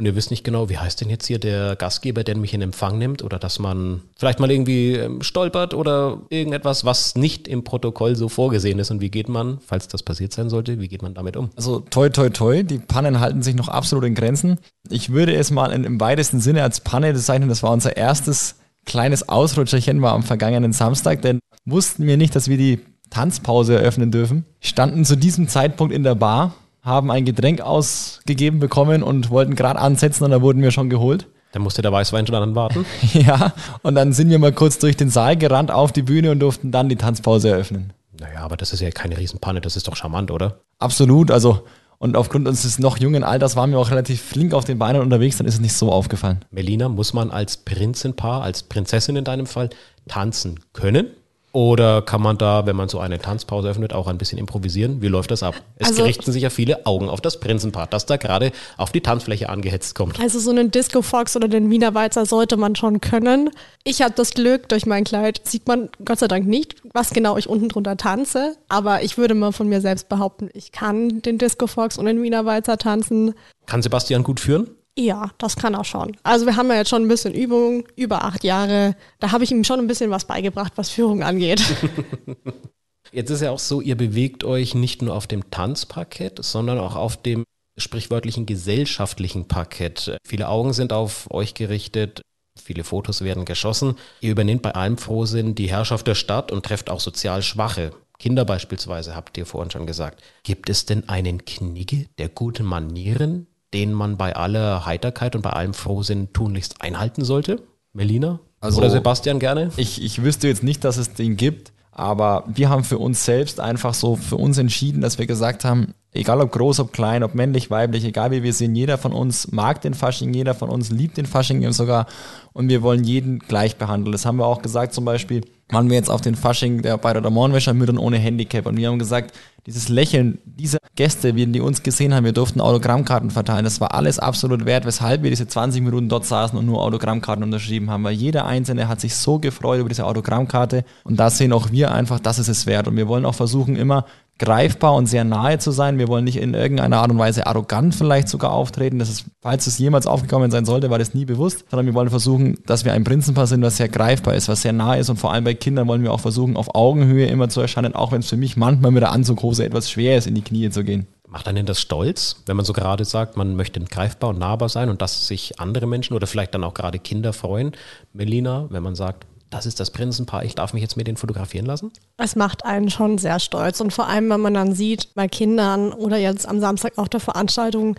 Und 0.00 0.06
ihr 0.06 0.16
wisst 0.16 0.30
nicht 0.30 0.44
genau, 0.44 0.68
wie 0.68 0.78
heißt 0.78 1.00
denn 1.00 1.10
jetzt 1.10 1.26
hier 1.26 1.38
der 1.38 1.76
Gastgeber, 1.76 2.24
der 2.24 2.36
mich 2.36 2.54
in 2.54 2.62
Empfang 2.62 2.98
nimmt 2.98 3.22
oder 3.22 3.38
dass 3.38 3.58
man 3.58 4.02
vielleicht 4.18 4.40
mal 4.40 4.50
irgendwie 4.50 4.94
ähm, 4.94 5.22
stolpert 5.22 5.74
oder 5.74 6.22
irgendetwas, 6.30 6.84
was 6.84 7.14
nicht 7.14 7.46
im 7.46 7.64
Protokoll 7.64 8.16
so 8.16 8.28
vorgesehen 8.28 8.78
ist 8.78 8.90
und 8.90 9.00
wie 9.00 9.10
geht 9.10 9.28
man, 9.28 9.58
falls 9.64 9.88
das 9.88 10.02
passiert 10.02 10.32
sein 10.32 10.50
sollte, 10.50 10.80
wie 10.80 10.88
geht 10.88 11.02
man 11.02 11.14
damit 11.14 11.36
um? 11.36 11.50
Also 11.56 11.80
toi 11.80 12.08
toi 12.08 12.30
toi, 12.30 12.62
die 12.62 12.78
Pannen 12.78 13.20
halten 13.20 13.42
sich 13.42 13.54
noch 13.54 13.68
absolut 13.68 14.04
in 14.04 14.14
Grenzen. 14.14 14.58
Ich 14.88 15.10
würde 15.10 15.34
es 15.34 15.50
mal 15.50 15.70
in, 15.70 15.84
im 15.84 16.00
weitesten 16.00 16.40
Sinne 16.40 16.62
als 16.62 16.80
Panne 16.80 17.12
bezeichnen, 17.12 17.48
das 17.48 17.62
war 17.62 17.70
unser 17.70 17.96
erstes 17.96 18.56
kleines 18.86 19.28
Ausrutscherchen 19.28 20.02
war 20.02 20.14
am 20.14 20.22
vergangenen 20.22 20.72
Samstag, 20.72 21.22
denn 21.22 21.40
wussten 21.66 22.06
wir 22.06 22.16
nicht, 22.16 22.34
dass 22.34 22.48
wir 22.48 22.56
die 22.56 22.80
Tanzpause 23.10 23.76
eröffnen 23.76 24.10
dürfen. 24.10 24.46
Standen 24.60 25.04
zu 25.04 25.16
diesem 25.16 25.48
Zeitpunkt 25.48 25.92
in 25.92 26.02
der 26.04 26.14
Bar, 26.14 26.54
haben 26.82 27.10
ein 27.10 27.24
Getränk 27.24 27.60
ausgegeben 27.60 28.58
bekommen 28.58 29.02
und 29.02 29.30
wollten 29.30 29.54
gerade 29.54 29.78
ansetzen 29.78 30.24
und 30.24 30.30
da 30.30 30.40
wurden 30.40 30.62
wir 30.62 30.70
schon 30.70 30.90
geholt. 30.90 31.26
Da 31.52 31.58
musste 31.58 31.82
der 31.82 31.92
Weißwein 31.92 32.26
schon 32.26 32.34
dann 32.34 32.54
warten. 32.54 32.86
ja, 33.12 33.52
und 33.82 33.94
dann 33.94 34.12
sind 34.12 34.30
wir 34.30 34.38
mal 34.38 34.52
kurz 34.52 34.78
durch 34.78 34.96
den 34.96 35.10
Saal 35.10 35.36
gerannt 35.36 35.70
auf 35.70 35.92
die 35.92 36.02
Bühne 36.02 36.30
und 36.30 36.40
durften 36.40 36.70
dann 36.70 36.88
die 36.88 36.96
Tanzpause 36.96 37.50
eröffnen. 37.50 37.92
Naja, 38.18 38.40
aber 38.40 38.56
das 38.56 38.72
ist 38.72 38.80
ja 38.80 38.90
keine 38.90 39.18
Riesenpanne, 39.18 39.60
das 39.60 39.76
ist 39.76 39.88
doch 39.88 39.96
charmant, 39.96 40.30
oder? 40.30 40.60
Absolut, 40.78 41.30
also 41.30 41.64
und 42.02 42.16
aufgrund 42.16 42.48
unseres 42.48 42.78
noch 42.78 42.96
jungen 42.96 43.24
Alters 43.24 43.56
waren 43.56 43.72
wir 43.72 43.78
auch 43.78 43.90
relativ 43.90 44.22
flink 44.22 44.54
auf 44.54 44.64
den 44.64 44.78
Beinen 44.78 45.02
unterwegs, 45.02 45.36
dann 45.36 45.46
ist 45.46 45.54
es 45.54 45.60
nicht 45.60 45.74
so 45.74 45.92
aufgefallen. 45.92 46.40
Melina, 46.50 46.88
muss 46.88 47.12
man 47.12 47.30
als 47.30 47.58
Prinzenpaar, 47.58 48.42
als 48.42 48.62
Prinzessin 48.62 49.16
in 49.16 49.24
deinem 49.24 49.44
Fall, 49.44 49.68
tanzen 50.08 50.60
können? 50.72 51.08
Oder 51.52 52.02
kann 52.02 52.22
man 52.22 52.38
da, 52.38 52.64
wenn 52.66 52.76
man 52.76 52.88
so 52.88 53.00
eine 53.00 53.18
Tanzpause 53.18 53.68
öffnet, 53.68 53.92
auch 53.92 54.06
ein 54.06 54.18
bisschen 54.18 54.38
improvisieren? 54.38 55.02
Wie 55.02 55.08
läuft 55.08 55.32
das 55.32 55.42
ab? 55.42 55.56
Es 55.78 55.88
Also- 55.88 56.04
richten 56.04 56.30
sich 56.30 56.42
ja 56.44 56.50
viele 56.50 56.86
Augen 56.86 57.08
auf 57.08 57.20
das 57.20 57.40
Prinzenpaar, 57.40 57.88
das 57.88 58.06
da 58.06 58.16
gerade 58.18 58.52
auf 58.76 58.92
die 58.92 59.00
Tanzfläche 59.00 59.48
angehetzt 59.48 59.96
kommt. 59.96 60.20
Also 60.20 60.38
so 60.38 60.50
einen 60.50 60.70
Disco 60.70 61.02
Fox 61.02 61.34
oder 61.34 61.48
den 61.48 61.68
Wiener 61.70 61.92
Walzer 61.94 62.24
sollte 62.24 62.56
man 62.56 62.76
schon 62.76 63.00
können. 63.00 63.50
Ich 63.82 64.00
habe 64.00 64.14
das 64.14 64.30
Glück, 64.32 64.68
durch 64.68 64.86
mein 64.86 65.02
Kleid 65.02 65.40
sieht 65.44 65.66
man 65.66 65.88
Gott 66.04 66.20
sei 66.20 66.28
Dank 66.28 66.46
nicht, 66.46 66.76
was 66.92 67.10
genau 67.10 67.36
ich 67.36 67.48
unten 67.48 67.68
drunter 67.68 67.96
tanze. 67.96 68.56
Aber 68.68 69.02
ich 69.02 69.18
würde 69.18 69.34
mal 69.34 69.50
von 69.50 69.68
mir 69.68 69.80
selbst 69.80 70.08
behaupten, 70.08 70.50
ich 70.54 70.70
kann 70.70 71.20
den 71.22 71.38
Disco 71.38 71.66
Fox 71.66 71.98
und 71.98 72.04
den 72.06 72.22
Wiener 72.22 72.44
Walzer 72.44 72.78
tanzen. 72.78 73.34
Kann 73.66 73.82
Sebastian 73.82 74.22
gut 74.22 74.38
führen? 74.38 74.70
Ja, 74.98 75.30
das 75.38 75.56
kann 75.56 75.74
er 75.74 75.84
schon. 75.84 76.16
Also 76.22 76.46
wir 76.46 76.56
haben 76.56 76.68
ja 76.68 76.76
jetzt 76.76 76.90
schon 76.90 77.02
ein 77.02 77.08
bisschen 77.08 77.34
Übung, 77.34 77.86
über 77.96 78.24
acht 78.24 78.44
Jahre. 78.44 78.96
Da 79.18 79.32
habe 79.32 79.44
ich 79.44 79.50
ihm 79.50 79.64
schon 79.64 79.78
ein 79.78 79.86
bisschen 79.86 80.10
was 80.10 80.26
beigebracht, 80.26 80.72
was 80.76 80.90
Führung 80.90 81.22
angeht. 81.22 81.62
Jetzt 83.12 83.30
ist 83.30 83.40
ja 83.40 83.50
auch 83.50 83.58
so, 83.58 83.80
ihr 83.80 83.96
bewegt 83.96 84.44
euch 84.44 84.74
nicht 84.74 85.02
nur 85.02 85.16
auf 85.16 85.26
dem 85.26 85.50
Tanzparkett, 85.50 86.44
sondern 86.44 86.78
auch 86.78 86.94
auf 86.94 87.20
dem 87.20 87.44
sprichwörtlichen 87.76 88.46
gesellschaftlichen 88.46 89.48
Parkett. 89.48 90.16
Viele 90.24 90.48
Augen 90.48 90.72
sind 90.72 90.92
auf 90.92 91.28
euch 91.30 91.54
gerichtet, 91.54 92.20
viele 92.62 92.84
Fotos 92.84 93.22
werden 93.22 93.44
geschossen. 93.44 93.96
Ihr 94.20 94.30
übernehmt 94.30 94.62
bei 94.62 94.74
allem 94.74 94.96
Frohsinn 94.96 95.54
die 95.54 95.70
Herrschaft 95.70 96.06
der 96.06 96.14
Stadt 96.14 96.52
und 96.52 96.64
trefft 96.64 96.90
auch 96.90 97.00
sozial 97.00 97.42
Schwache. 97.42 97.92
Kinder 98.18 98.44
beispielsweise, 98.44 99.16
habt 99.16 99.38
ihr 99.38 99.46
vorhin 99.46 99.70
schon 99.70 99.86
gesagt. 99.86 100.22
Gibt 100.44 100.68
es 100.68 100.84
denn 100.84 101.08
einen 101.08 101.44
Knigge 101.44 102.06
der 102.18 102.28
guten 102.28 102.66
Manieren, 102.66 103.46
den 103.74 103.92
man 103.92 104.16
bei 104.16 104.34
aller 104.36 104.84
Heiterkeit 104.86 105.36
und 105.36 105.42
bei 105.42 105.50
allem 105.50 105.74
Frohsinn 105.74 106.32
tunlichst 106.32 106.80
einhalten 106.82 107.24
sollte? 107.24 107.62
Melina? 107.92 108.40
Also- 108.60 108.78
Oder 108.78 108.90
Sebastian 108.90 109.38
gerne? 109.38 109.70
Ich, 109.76 110.02
ich 110.02 110.22
wüsste 110.22 110.48
jetzt 110.48 110.62
nicht, 110.62 110.84
dass 110.84 110.96
es 110.96 111.14
den 111.14 111.36
gibt, 111.36 111.72
aber 111.92 112.44
wir 112.46 112.68
haben 112.68 112.84
für 112.84 112.98
uns 112.98 113.24
selbst 113.24 113.60
einfach 113.60 113.94
so 113.94 114.16
für 114.16 114.36
uns 114.36 114.58
entschieden, 114.58 115.00
dass 115.00 115.18
wir 115.18 115.26
gesagt 115.26 115.64
haben, 115.64 115.94
egal 116.12 116.40
ob 116.40 116.52
groß, 116.52 116.80
ob 116.80 116.92
klein, 116.92 117.22
ob 117.22 117.34
männlich, 117.34 117.70
weiblich, 117.70 118.04
egal 118.04 118.30
wie 118.30 118.42
wir 118.42 118.52
sind, 118.52 118.74
jeder 118.74 118.98
von 118.98 119.12
uns 119.12 119.52
mag 119.52 119.80
den 119.80 119.94
Fasching, 119.94 120.34
jeder 120.34 120.54
von 120.54 120.68
uns 120.68 120.90
liebt 120.90 121.16
den 121.16 121.26
Fasching 121.26 121.70
sogar 121.72 122.06
und 122.52 122.68
wir 122.68 122.82
wollen 122.82 123.04
jeden 123.04 123.38
gleich 123.38 123.76
behandeln. 123.76 124.12
Das 124.12 124.26
haben 124.26 124.38
wir 124.38 124.46
auch 124.46 124.62
gesagt, 124.62 124.92
zum 124.92 125.04
Beispiel 125.04 125.42
waren 125.72 125.88
wir 125.88 125.96
jetzt 125.96 126.10
auf 126.10 126.20
den 126.20 126.34
Fasching 126.34 126.82
der 126.82 126.98
Bayreuther 126.98 127.30
Mohrenwäscher 127.30 127.74
mit 127.74 127.88
und 127.88 127.98
ohne 127.98 128.18
Handicap. 128.18 128.66
Und 128.66 128.76
wir 128.76 128.88
haben 128.88 128.98
gesagt, 128.98 129.36
dieses 129.66 129.88
Lächeln 129.88 130.38
dieser 130.44 130.78
Gäste, 130.96 131.36
wie 131.36 131.46
die 131.46 131.60
uns 131.60 131.82
gesehen 131.82 132.14
haben, 132.14 132.24
wir 132.24 132.32
durften 132.32 132.60
Autogrammkarten 132.60 133.30
verteilen, 133.30 133.64
das 133.64 133.80
war 133.80 133.94
alles 133.94 134.18
absolut 134.18 134.64
wert, 134.64 134.84
weshalb 134.84 135.22
wir 135.22 135.30
diese 135.30 135.46
20 135.46 135.82
Minuten 135.82 136.08
dort 136.08 136.24
saßen 136.24 136.58
und 136.58 136.66
nur 136.66 136.82
Autogrammkarten 136.82 137.44
unterschrieben 137.44 137.90
haben, 137.90 138.02
weil 138.04 138.14
jeder 138.14 138.46
Einzelne 138.46 138.88
hat 138.88 139.00
sich 139.00 139.14
so 139.14 139.38
gefreut 139.38 139.80
über 139.80 139.88
diese 139.88 140.06
Autogrammkarte 140.06 140.84
und 141.04 141.20
da 141.20 141.30
sehen 141.30 141.52
auch 141.52 141.70
wir 141.70 141.92
einfach, 141.92 142.20
das 142.20 142.38
ist 142.38 142.48
es 142.48 142.66
wert. 142.66 142.88
Und 142.88 142.96
wir 142.96 143.06
wollen 143.06 143.24
auch 143.24 143.34
versuchen, 143.34 143.76
immer 143.76 144.06
greifbar 144.40 144.94
und 144.94 145.06
sehr 145.06 145.22
nahe 145.22 145.58
zu 145.58 145.70
sein. 145.70 145.98
Wir 145.98 146.08
wollen 146.08 146.24
nicht 146.24 146.38
in 146.38 146.54
irgendeiner 146.54 146.96
Art 146.96 147.10
und 147.10 147.18
Weise 147.18 147.46
arrogant 147.46 147.94
vielleicht 147.94 148.26
sogar 148.26 148.52
auftreten. 148.52 148.98
Das 148.98 149.10
ist, 149.10 149.26
falls 149.42 149.66
es 149.66 149.78
jemals 149.78 150.06
aufgekommen 150.06 150.50
sein 150.50 150.64
sollte, 150.64 150.90
war 150.90 150.98
das 150.98 151.14
nie 151.14 151.26
bewusst, 151.26 151.66
sondern 151.70 151.86
wir 151.86 151.94
wollen 151.94 152.08
versuchen, 152.08 152.58
dass 152.64 152.86
wir 152.86 152.94
ein 152.94 153.04
Prinzenpaar 153.04 153.46
sind, 153.46 153.62
was 153.62 153.76
sehr 153.76 153.90
greifbar 153.90 154.34
ist, 154.34 154.48
was 154.48 154.62
sehr 154.62 154.72
nah 154.72 154.94
ist 154.94 155.10
und 155.10 155.18
vor 155.18 155.32
allem 155.32 155.44
bei 155.44 155.54
Kindern 155.54 155.86
wollen 155.86 156.02
wir 156.02 156.12
auch 156.12 156.20
versuchen, 156.20 156.56
auf 156.56 156.74
Augenhöhe 156.74 157.26
immer 157.26 157.50
zu 157.50 157.60
erscheinen, 157.60 157.94
auch 157.94 158.12
wenn 158.12 158.20
es 158.20 158.30
für 158.30 158.38
mich 158.38 158.56
manchmal 158.56 158.90
mit 158.90 159.02
der 159.02 159.12
Anzughose 159.12 159.64
etwas 159.64 159.90
schwer 159.90 160.16
ist, 160.16 160.26
in 160.26 160.34
die 160.34 160.42
Knie 160.42 160.70
zu 160.70 160.84
gehen. 160.84 161.06
Macht 161.28 161.46
einen 161.46 161.66
das 161.66 161.80
stolz, 161.80 162.42
wenn 162.46 162.56
man 162.56 162.64
so 162.64 162.72
gerade 162.72 163.04
sagt, 163.04 163.36
man 163.36 163.54
möchte 163.54 163.78
greifbar 163.78 164.30
und 164.30 164.38
nahbar 164.38 164.68
sein 164.68 164.88
und 164.88 165.02
dass 165.02 165.28
sich 165.28 165.60
andere 165.60 165.86
Menschen 165.86 166.14
oder 166.14 166.26
vielleicht 166.26 166.54
dann 166.54 166.64
auch 166.64 166.74
gerade 166.74 166.98
Kinder 166.98 167.32
freuen? 167.32 167.72
Melina, 168.12 168.66
wenn 168.70 168.82
man 168.82 168.96
sagt, 168.96 169.26
das 169.50 169.66
ist 169.66 169.80
das 169.80 169.90
Prinzenpaar, 169.90 170.44
ich 170.44 170.54
darf 170.54 170.72
mich 170.72 170.82
jetzt 170.82 170.96
mit 170.96 171.06
denen 171.06 171.16
fotografieren 171.16 171.66
lassen? 171.66 171.92
Es 172.16 172.36
macht 172.36 172.64
einen 172.64 172.88
schon 172.88 173.18
sehr 173.18 173.40
stolz. 173.40 173.80
Und 173.80 173.92
vor 173.92 174.06
allem, 174.06 174.30
wenn 174.30 174.40
man 174.40 174.54
dann 174.54 174.74
sieht, 174.74 175.14
bei 175.14 175.28
Kindern 175.28 175.92
oder 175.92 176.16
jetzt 176.16 176.46
am 176.46 176.60
Samstag 176.60 176.96
auf 176.96 177.08
der 177.08 177.20
Veranstaltung, 177.20 177.96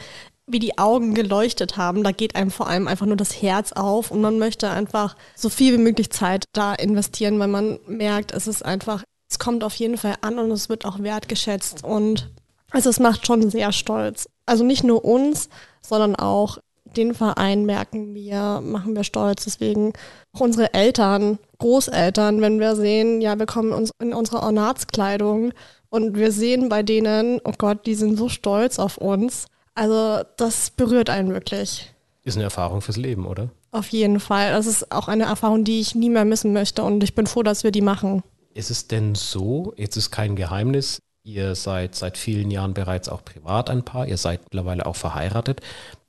wie 0.47 0.59
die 0.59 0.77
Augen 0.77 1.13
geleuchtet 1.13 1.77
haben, 1.77 2.03
da 2.03 2.11
geht 2.11 2.35
einem 2.35 2.51
vor 2.51 2.67
allem 2.67 2.87
einfach 2.87 3.05
nur 3.05 3.15
das 3.15 3.41
Herz 3.41 3.73
auf 3.73 4.11
und 4.11 4.21
man 4.21 4.39
möchte 4.39 4.69
einfach 4.69 5.15
so 5.35 5.49
viel 5.49 5.73
wie 5.73 5.81
möglich 5.81 6.09
Zeit 6.09 6.45
da 6.53 6.73
investieren, 6.73 7.39
weil 7.39 7.47
man 7.47 7.79
merkt, 7.87 8.31
es 8.33 8.47
ist 8.47 8.63
einfach, 8.63 9.03
es 9.29 9.39
kommt 9.39 9.63
auf 9.63 9.75
jeden 9.75 9.97
Fall 9.97 10.15
an 10.21 10.39
und 10.39 10.51
es 10.51 10.67
wird 10.67 10.85
auch 10.85 10.99
wertgeschätzt 10.99 11.83
und 11.83 12.29
also 12.71 12.89
es 12.89 12.99
macht 12.99 13.27
schon 13.27 13.49
sehr 13.49 13.71
stolz. 13.71 14.29
Also 14.45 14.63
nicht 14.63 14.83
nur 14.83 15.05
uns, 15.05 15.49
sondern 15.81 16.15
auch 16.15 16.57
den 16.97 17.13
Verein 17.13 17.65
merken 17.65 18.13
wir, 18.13 18.61
machen 18.61 18.95
wir 18.95 19.03
stolz. 19.03 19.45
Deswegen 19.45 19.93
auch 20.33 20.41
unsere 20.41 20.73
Eltern, 20.73 21.39
Großeltern, 21.59 22.41
wenn 22.41 22.59
wir 22.59 22.75
sehen, 22.75 23.21
ja, 23.21 23.37
wir 23.37 23.45
kommen 23.45 23.71
uns 23.71 23.91
in 23.99 24.13
unserer 24.13 24.43
Ornatskleidung 24.43 25.53
und 25.89 26.15
wir 26.15 26.31
sehen 26.31 26.69
bei 26.69 26.83
denen, 26.83 27.39
oh 27.43 27.53
Gott, 27.57 27.85
die 27.85 27.95
sind 27.95 28.17
so 28.17 28.29
stolz 28.29 28.79
auf 28.79 28.97
uns. 28.97 29.47
Also 29.75 30.23
das 30.37 30.71
berührt 30.71 31.09
einen 31.09 31.33
wirklich. 31.33 31.93
Ist 32.23 32.35
eine 32.35 32.43
Erfahrung 32.43 32.81
fürs 32.81 32.97
Leben, 32.97 33.25
oder? 33.25 33.49
Auf 33.71 33.89
jeden 33.89 34.19
Fall. 34.19 34.51
Das 34.51 34.67
ist 34.67 34.91
auch 34.91 35.07
eine 35.07 35.23
Erfahrung, 35.23 35.63
die 35.63 35.79
ich 35.79 35.95
nie 35.95 36.09
mehr 36.09 36.25
missen 36.25 36.53
möchte 36.53 36.83
und 36.83 37.03
ich 37.03 37.15
bin 37.15 37.27
froh, 37.27 37.43
dass 37.43 37.63
wir 37.63 37.71
die 37.71 37.81
machen. 37.81 38.23
Ist 38.53 38.69
es 38.69 38.87
denn 38.87 39.15
so, 39.15 39.73
jetzt 39.77 39.95
ist 39.95 40.11
kein 40.11 40.35
Geheimnis, 40.35 40.99
ihr 41.23 41.55
seid 41.55 41.95
seit 41.95 42.17
vielen 42.17 42.51
Jahren 42.51 42.73
bereits 42.73 43.07
auch 43.07 43.23
privat 43.23 43.69
ein 43.69 43.83
Paar, 43.83 44.07
ihr 44.07 44.17
seid 44.17 44.43
mittlerweile 44.43 44.85
auch 44.85 44.95
verheiratet, 44.95 45.61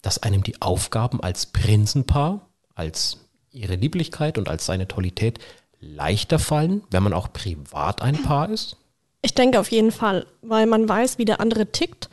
dass 0.03 0.23
einem 0.23 0.43
die 0.43 0.61
Aufgaben 0.61 1.21
als 1.23 1.47
Prinzenpaar, 1.47 2.49
als 2.75 3.19
ihre 3.51 3.77
Lieblichkeit 3.77 4.39
und 4.39 4.49
als 4.49 4.67
seine 4.67 4.89
Tollität 4.89 5.39
leichter 5.81 6.39
fallen, 6.39 6.83
wenn 6.91 7.03
man 7.03 7.13
auch 7.13 7.33
privat 7.33 8.03
ein 8.03 8.23
Paar 8.23 8.51
ist? 8.51 8.77
Ich 9.23 9.35
denke 9.35 9.61
auf 9.61 9.71
jeden 9.71 9.93
Fall, 9.93 10.27
weil 10.43 10.67
man 10.67 10.89
weiß, 10.89 11.19
wie 11.19 11.25
der 11.25 11.41
andere 11.41 11.67
tickt. 11.67 12.09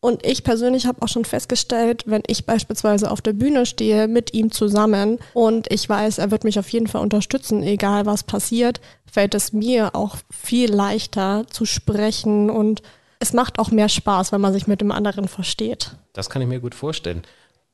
Und 0.00 0.24
ich 0.24 0.44
persönlich 0.44 0.86
habe 0.86 1.02
auch 1.02 1.08
schon 1.08 1.24
festgestellt, 1.24 2.04
wenn 2.06 2.22
ich 2.28 2.46
beispielsweise 2.46 3.10
auf 3.10 3.20
der 3.20 3.32
Bühne 3.32 3.66
stehe 3.66 4.06
mit 4.06 4.32
ihm 4.32 4.52
zusammen 4.52 5.18
und 5.34 5.70
ich 5.72 5.88
weiß, 5.88 6.18
er 6.18 6.30
wird 6.30 6.44
mich 6.44 6.58
auf 6.58 6.68
jeden 6.68 6.86
Fall 6.86 7.02
unterstützen, 7.02 7.64
egal 7.64 8.06
was 8.06 8.22
passiert, 8.22 8.80
fällt 9.10 9.34
es 9.34 9.52
mir 9.52 9.96
auch 9.96 10.16
viel 10.30 10.72
leichter 10.72 11.46
zu 11.50 11.64
sprechen 11.64 12.48
und 12.48 12.82
es 13.20 13.32
macht 13.32 13.58
auch 13.58 13.70
mehr 13.70 13.88
Spaß, 13.88 14.32
wenn 14.32 14.40
man 14.40 14.52
sich 14.52 14.66
mit 14.66 14.80
dem 14.80 14.92
anderen 14.92 15.28
versteht. 15.28 15.92
Das 16.12 16.30
kann 16.30 16.42
ich 16.42 16.48
mir 16.48 16.60
gut 16.60 16.74
vorstellen. 16.74 17.22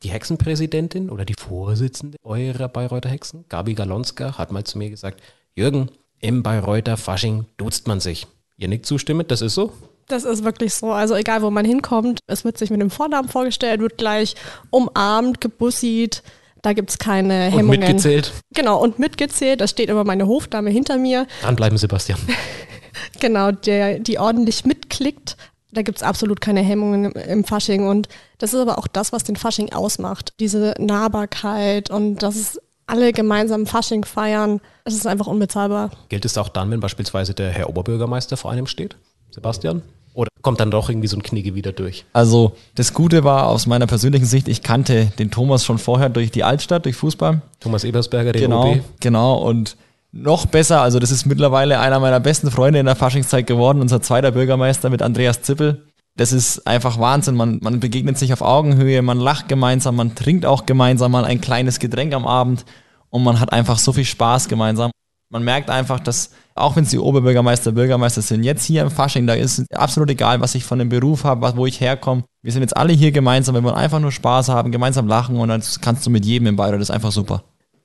Die 0.03 0.11
Hexenpräsidentin 0.11 1.11
oder 1.11 1.25
die 1.25 1.35
Vorsitzende 1.39 2.19
eurer 2.23 2.69
Bayreuther 2.69 3.09
Hexen, 3.11 3.45
Gabi 3.49 3.75
Galonska, 3.75 4.37
hat 4.39 4.53
mal 4.53 4.65
zu 4.65 4.79
mir 4.79 4.91
gesagt, 4.91 5.23
Jürgen, 5.55 5.89
im 6.21 6.43
Bayreuther 6.43 6.97
Fasching 6.97 7.47
duzt 7.57 7.87
man 7.87 8.01
sich. 8.01 8.27
Ihr 8.57 8.69
nickt 8.69 8.87
zustimmend, 8.87 9.31
das 9.31 9.41
ist 9.41 9.55
so? 9.55 9.73
Das 10.09 10.25
ist 10.25 10.45
wirklich 10.45 10.75
so. 10.75 10.93
Also 10.93 11.15
egal, 11.15 11.43
wo 11.43 11.51
man 11.51 11.65
hinkommt, 11.65 12.21
es 12.27 12.45
wird 12.45 12.59
sich 12.59 12.71
mit 12.71 12.81
dem 12.81 12.91
Vornamen 12.91 13.29
vorgestellt, 13.29 13.81
wird 13.81 13.97
gleich 13.97 14.35
umarmt, 14.71 15.41
gebussit. 15.41 16.23
Da 16.61 16.73
gibt 16.73 16.91
es 16.91 16.99
keine 16.99 17.47
Und 17.47 17.59
Hemmungen. 17.59 17.81
mitgezählt. 17.81 18.33
Genau, 18.55 18.83
und 18.83 18.99
mitgezählt. 18.99 19.61
Da 19.61 19.69
steht 19.69 19.89
immer 19.91 20.05
meine 20.05 20.27
Hofdame 20.27 20.71
hinter 20.71 20.97
mir. 20.99 21.27
Dranbleiben, 21.43 21.79
Sebastian. 21.79 22.19
Genau, 23.21 23.51
der, 23.53 23.99
die 23.99 24.19
ordentlich 24.19 24.65
mitklickt. 24.65 25.37
Da 25.73 25.83
gibt 25.83 25.99
es 25.99 26.03
absolut 26.03 26.41
keine 26.41 26.61
Hemmungen 26.61 27.07
im, 27.07 27.13
im 27.13 27.45
Fasching. 27.45 27.89
Und 27.89 28.09
das 28.39 28.55
ist 28.55 28.61
aber 28.61 28.79
auch 28.79 28.87
das, 28.87 29.13
was 29.13 29.25
den 29.25 29.37
Fasching 29.37 29.73
ausmacht. 29.73 30.33
Diese 30.39 30.75
Nahbarkeit 30.79 31.91
und 31.91 32.23
dass 32.23 32.37
es 32.37 32.61
alle 32.87 33.13
gemeinsam 33.13 33.67
Fasching 33.67 34.05
feiern. 34.05 34.61
Es 34.85 34.95
ist 34.95 35.07
einfach 35.07 35.27
unbezahlbar. 35.27 35.91
Gilt 36.11 36.25
es 36.25 36.37
auch 36.39 36.49
dann, 36.49 36.71
wenn 36.71 36.81
beispielsweise 36.81 37.35
der 37.35 37.51
Herr 37.51 37.69
Oberbürgermeister 37.69 38.37
vor 38.37 38.51
einem 38.51 38.67
steht? 38.67 38.97
Sebastian? 39.31 39.83
Oder 40.13 40.29
kommt 40.43 40.61
dann 40.61 40.71
doch 40.71 40.89
irgendwie 40.89 41.09
so 41.09 41.17
ein 41.17 41.23
Knigge 41.25 41.57
wieder 41.57 41.73
durch? 41.73 42.05
Also 42.13 42.53
das 42.77 42.95
Gute 42.95 43.25
war 43.25 43.49
aus 43.49 43.67
meiner 43.67 43.89
persönlichen 43.89 44.27
Sicht, 44.27 44.47
ich 44.47 44.63
kannte 44.63 45.07
den 45.19 45.33
Thomas 45.33 45.65
schon 45.65 45.79
vorher 45.79 46.09
durch 46.09 46.31
die 46.31 46.45
Altstadt, 46.45 46.85
durch 46.85 46.95
Fußball. 46.95 47.43
Thomas 47.59 47.83
Ebersberger, 47.83 48.31
den 48.33 48.43
Genau, 48.43 48.73
OB. 48.75 48.81
genau. 49.01 49.43
Und 49.43 49.77
noch 50.15 50.47
besser, 50.47 50.81
also 50.81 51.01
das 51.01 51.11
ist 51.11 51.27
mittlerweile 51.27 51.81
einer 51.81 51.99
meiner 51.99 52.21
besten 52.21 52.51
Freunde 52.51 52.79
in 52.79 52.87
der 52.87 52.95
Faschingszeit 52.95 53.49
geworden, 53.49 53.81
unser 53.81 54.01
zweiter 54.01 54.31
Bürgermeister 54.31 54.89
mit 54.89 55.03
Andreas 55.03 55.43
Zippel. 55.43 55.89
Das 56.17 56.33
ist 56.33 56.69
einfach 56.69 57.01
Wahnsinn. 57.01 57.35
Man, 57.35 57.59
man 57.61 57.81
begegnet 57.81 58.17
sich 58.17 58.33
auf 58.33 58.41
Augenhöhe, 58.41 59.03
man 59.03 59.19
lacht 59.19 59.49
gemeinsam, 59.49 59.97
man 59.97 60.15
trinkt 60.15 60.47
auch 60.47 60.67
gemeinsam 60.67 61.11
mal 61.11 61.25
ein 61.25 61.41
kleines 61.41 61.81
Getränk 61.81 62.15
am 62.15 62.27
Abend 62.27 62.65
und 63.11 63.25
man 63.25 63.41
hat 63.41 63.53
einfach 63.53 63.79
so 63.79 63.93
viel 63.93 64.05
Spaß 64.05 64.47
gemeinsam. 64.49 64.93
Man 65.31 65.43
merkt 65.43 65.69
einfach, 65.69 65.99
dass, 65.99 66.31
auch 66.55 66.77
wenn 66.77 66.85
sie 66.85 67.01
Oberbürgermeister, 67.01 67.73
Bürgermeister 67.73 68.23
sind, 68.23 68.45
jetzt 68.45 68.65
hier 68.65 68.83
im 68.83 68.93
Fasching, 68.93 69.27
da 69.27 69.35
ist 69.35 69.65
absolut 69.75 70.09
egal, 70.11 70.41
was 70.41 70.55
ich 70.55 70.63
von 70.63 70.79
dem 70.79 70.91
Beruf 70.91 71.25
habe, 71.25 71.57
wo 71.57 71.67
ich 71.67 71.81
herkomme. 71.81 72.23
Wir 72.41 72.53
sind 72.53 72.63
jetzt 72.63 72.77
alle 72.77 72.93
hier 72.93 73.11
gemeinsam, 73.11 73.57
wir 73.57 73.65
wollen 73.65 73.75
einfach 73.75 73.99
nur 73.99 74.13
Spaß 74.13 74.49
haben, 74.49 74.71
gemeinsam 74.71 75.09
lachen 75.09 75.37
und 75.37 75.49
dann 75.49 75.63
kannst 75.81 76.07
du 76.07 76.11
mit 76.11 76.25
jedem 76.25 76.47
im 76.47 76.55
Bayreuth, 76.55 76.81
das 76.81 76.91
ist 76.91 76.95
einfach 76.95 77.11
super. 77.11 77.43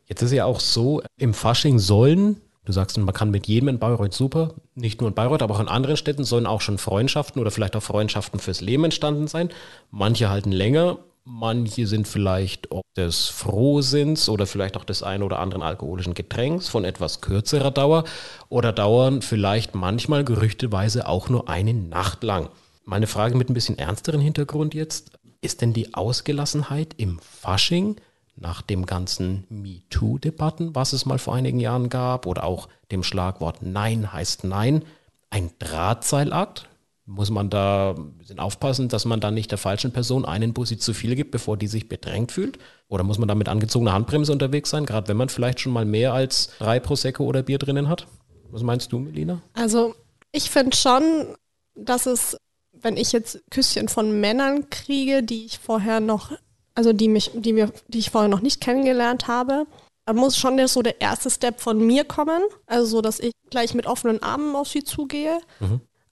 Jetzt 0.10 0.24
ist 0.24 0.32
ja 0.32 0.45
auch 0.45 0.60
so, 0.60 1.04
im 1.17 1.36
Fasching 1.36 1.78
sollen, 1.78 2.41
du 2.65 2.72
sagst, 2.72 2.98
man 2.98 3.13
kann 3.13 3.30
mit 3.30 3.48
jedem 3.48 3.69
in 3.69 3.78
Bayreuth 3.78 4.13
super, 4.13 4.56
nicht 4.74 5.00
nur 5.00 5.10
in 5.10 5.15
Bayreuth, 5.15 5.43
aber 5.43 5.56
auch 5.56 5.60
in 5.60 5.67
anderen 5.67 5.98
Städten 5.98 6.24
sollen 6.24 6.48
auch 6.48 6.62
schon 6.62 6.80
Freundschaften 6.80 7.39
oder 7.39 7.52
vielleicht 7.52 7.76
auch 7.76 7.84
Freundschaften 7.84 8.39
fürs 8.39 8.60
Leben 8.60 8.86
entstanden 8.86 9.28
sein. 9.28 9.50
Manche 9.91 10.30
halten 10.30 10.52
länger, 10.52 10.98
manche 11.26 11.86
sind 11.86 12.08
vielleicht 12.08 12.72
ob 12.72 12.82
des 12.98 13.28
Frohsinns 13.28 14.30
oder 14.30 14.48
vielleicht 14.48 14.78
auch 14.78 14.84
des 14.84 15.04
einen 15.04 15.22
oder 15.22 15.38
anderen 15.38 15.62
alkoholischen 15.62 16.15
Getränks 16.15 16.69
von 16.69 16.86
etwas 16.86 17.22
kürzerer 17.22 17.69
Dauer 17.69 18.04
oder 18.50 18.74
dauern 18.74 19.22
vielleicht 19.22 19.76
manchmal 19.76 20.24
gerüchteweise 20.24 21.08
auch 21.08 21.30
nur 21.30 21.50
eine 21.50 21.76
Nacht 21.76 22.24
lang. 22.24 22.50
Meine 22.84 23.06
Frage 23.06 23.38
mit 23.38 23.52
ein 23.52 23.54
bisschen 23.54 23.78
ernsteren 23.78 24.22
Hintergrund 24.22 24.74
jetzt, 24.74 25.12
ist 25.41 25.62
denn 25.62 25.74
die 25.74 25.93
Ausgelassenheit 25.93 26.95
im 26.98 27.19
Fasching 27.19 27.95
nach 28.39 28.62
dem 28.62 28.86
ganzen 28.86 29.45
MeToo-Debatten, 29.49 30.75
was 30.75 30.93
es 30.93 31.06
mal 31.06 31.19
vor 31.19 31.36
einigen 31.36 31.60
Jahren 31.60 31.89
gab, 31.89 32.25
oder 32.25 32.43
auch 32.43 32.69
dem 32.91 33.04
Schlagwort 33.04 33.62
Nein 33.62 34.12
heißt 34.12 34.43
Nein, 34.43 34.84
ein 35.30 35.52
Drahtseilakt? 35.60 36.67
Muss 37.06 37.32
man 37.32 37.49
da 37.49 37.95
aufpassen, 38.38 38.88
dass 38.88 39.06
man 39.06 39.19
dann 39.19 39.34
nicht 39.34 39.49
der 39.49 39.58
falschen 39.58 39.91
Person 39.91 40.25
einen 40.25 40.54
Bussi 40.54 40.78
zu 40.78 40.93
viel 40.93 41.15
gibt, 41.15 41.32
bevor 41.32 41.58
die 41.58 41.67
sich 41.67 41.89
bedrängt 41.89 42.32
fühlt? 42.32 42.60
Oder 42.88 43.04
muss 43.04 43.17
man 43.17 43.28
da 43.28 43.34
mit 43.34 43.49
angezogener 43.49 43.93
Handbremse 43.93 44.32
unterwegs 44.32 44.69
sein, 44.69 44.86
gerade 44.86 45.08
wenn 45.08 45.17
man 45.17 45.30
vielleicht 45.30 45.60
schon 45.60 45.73
mal 45.73 45.86
mehr 45.86 46.13
als 46.13 46.52
drei 46.60 46.80
Prosecco 46.80 47.23
oder 47.23 47.41
Bier 47.41 47.58
drinnen 47.58 47.89
hat? 47.89 48.06
Was 48.52 48.62
meinst 48.62 48.91
du, 48.91 48.99
Melina? 48.99 49.41
Also 49.54 49.95
ich 50.32 50.52
finde 50.52 50.75
schon, 50.75 51.36
dass 51.75 52.06
es, 52.06 52.38
wenn 52.73 52.95
ich 52.95 53.12
jetzt 53.12 53.41
Küsschen 53.49 53.89
von 53.89 54.19
Männern 54.19 54.69
kriege, 54.69 55.23
die 55.23 55.45
ich 55.45 55.58
vorher 55.58 55.99
noch, 55.99 56.32
also 56.75 56.93
die 56.93 57.08
mich, 57.08 57.32
die 57.34 57.53
mir, 57.53 57.71
die 57.88 57.99
ich 57.99 58.10
vorher 58.10 58.29
noch 58.29 58.41
nicht 58.41 58.62
kennengelernt 58.62 59.27
habe, 59.27 59.65
dann 60.05 60.15
muss 60.15 60.38
schon 60.38 60.58
der, 60.58 60.67
so 60.67 60.82
der 60.82 61.01
erste 61.01 61.29
Step 61.29 61.60
von 61.60 61.77
mir 61.86 62.03
kommen. 62.03 62.41
Also 62.65 62.86
so, 62.88 63.01
dass 63.01 63.19
ich 63.19 63.32
gleich 63.49 63.73
mit 63.73 63.86
offenen 63.86 64.23
Armen 64.23 64.55
auf 64.55 64.67
sie 64.67 64.84
zugehe. 64.84 65.39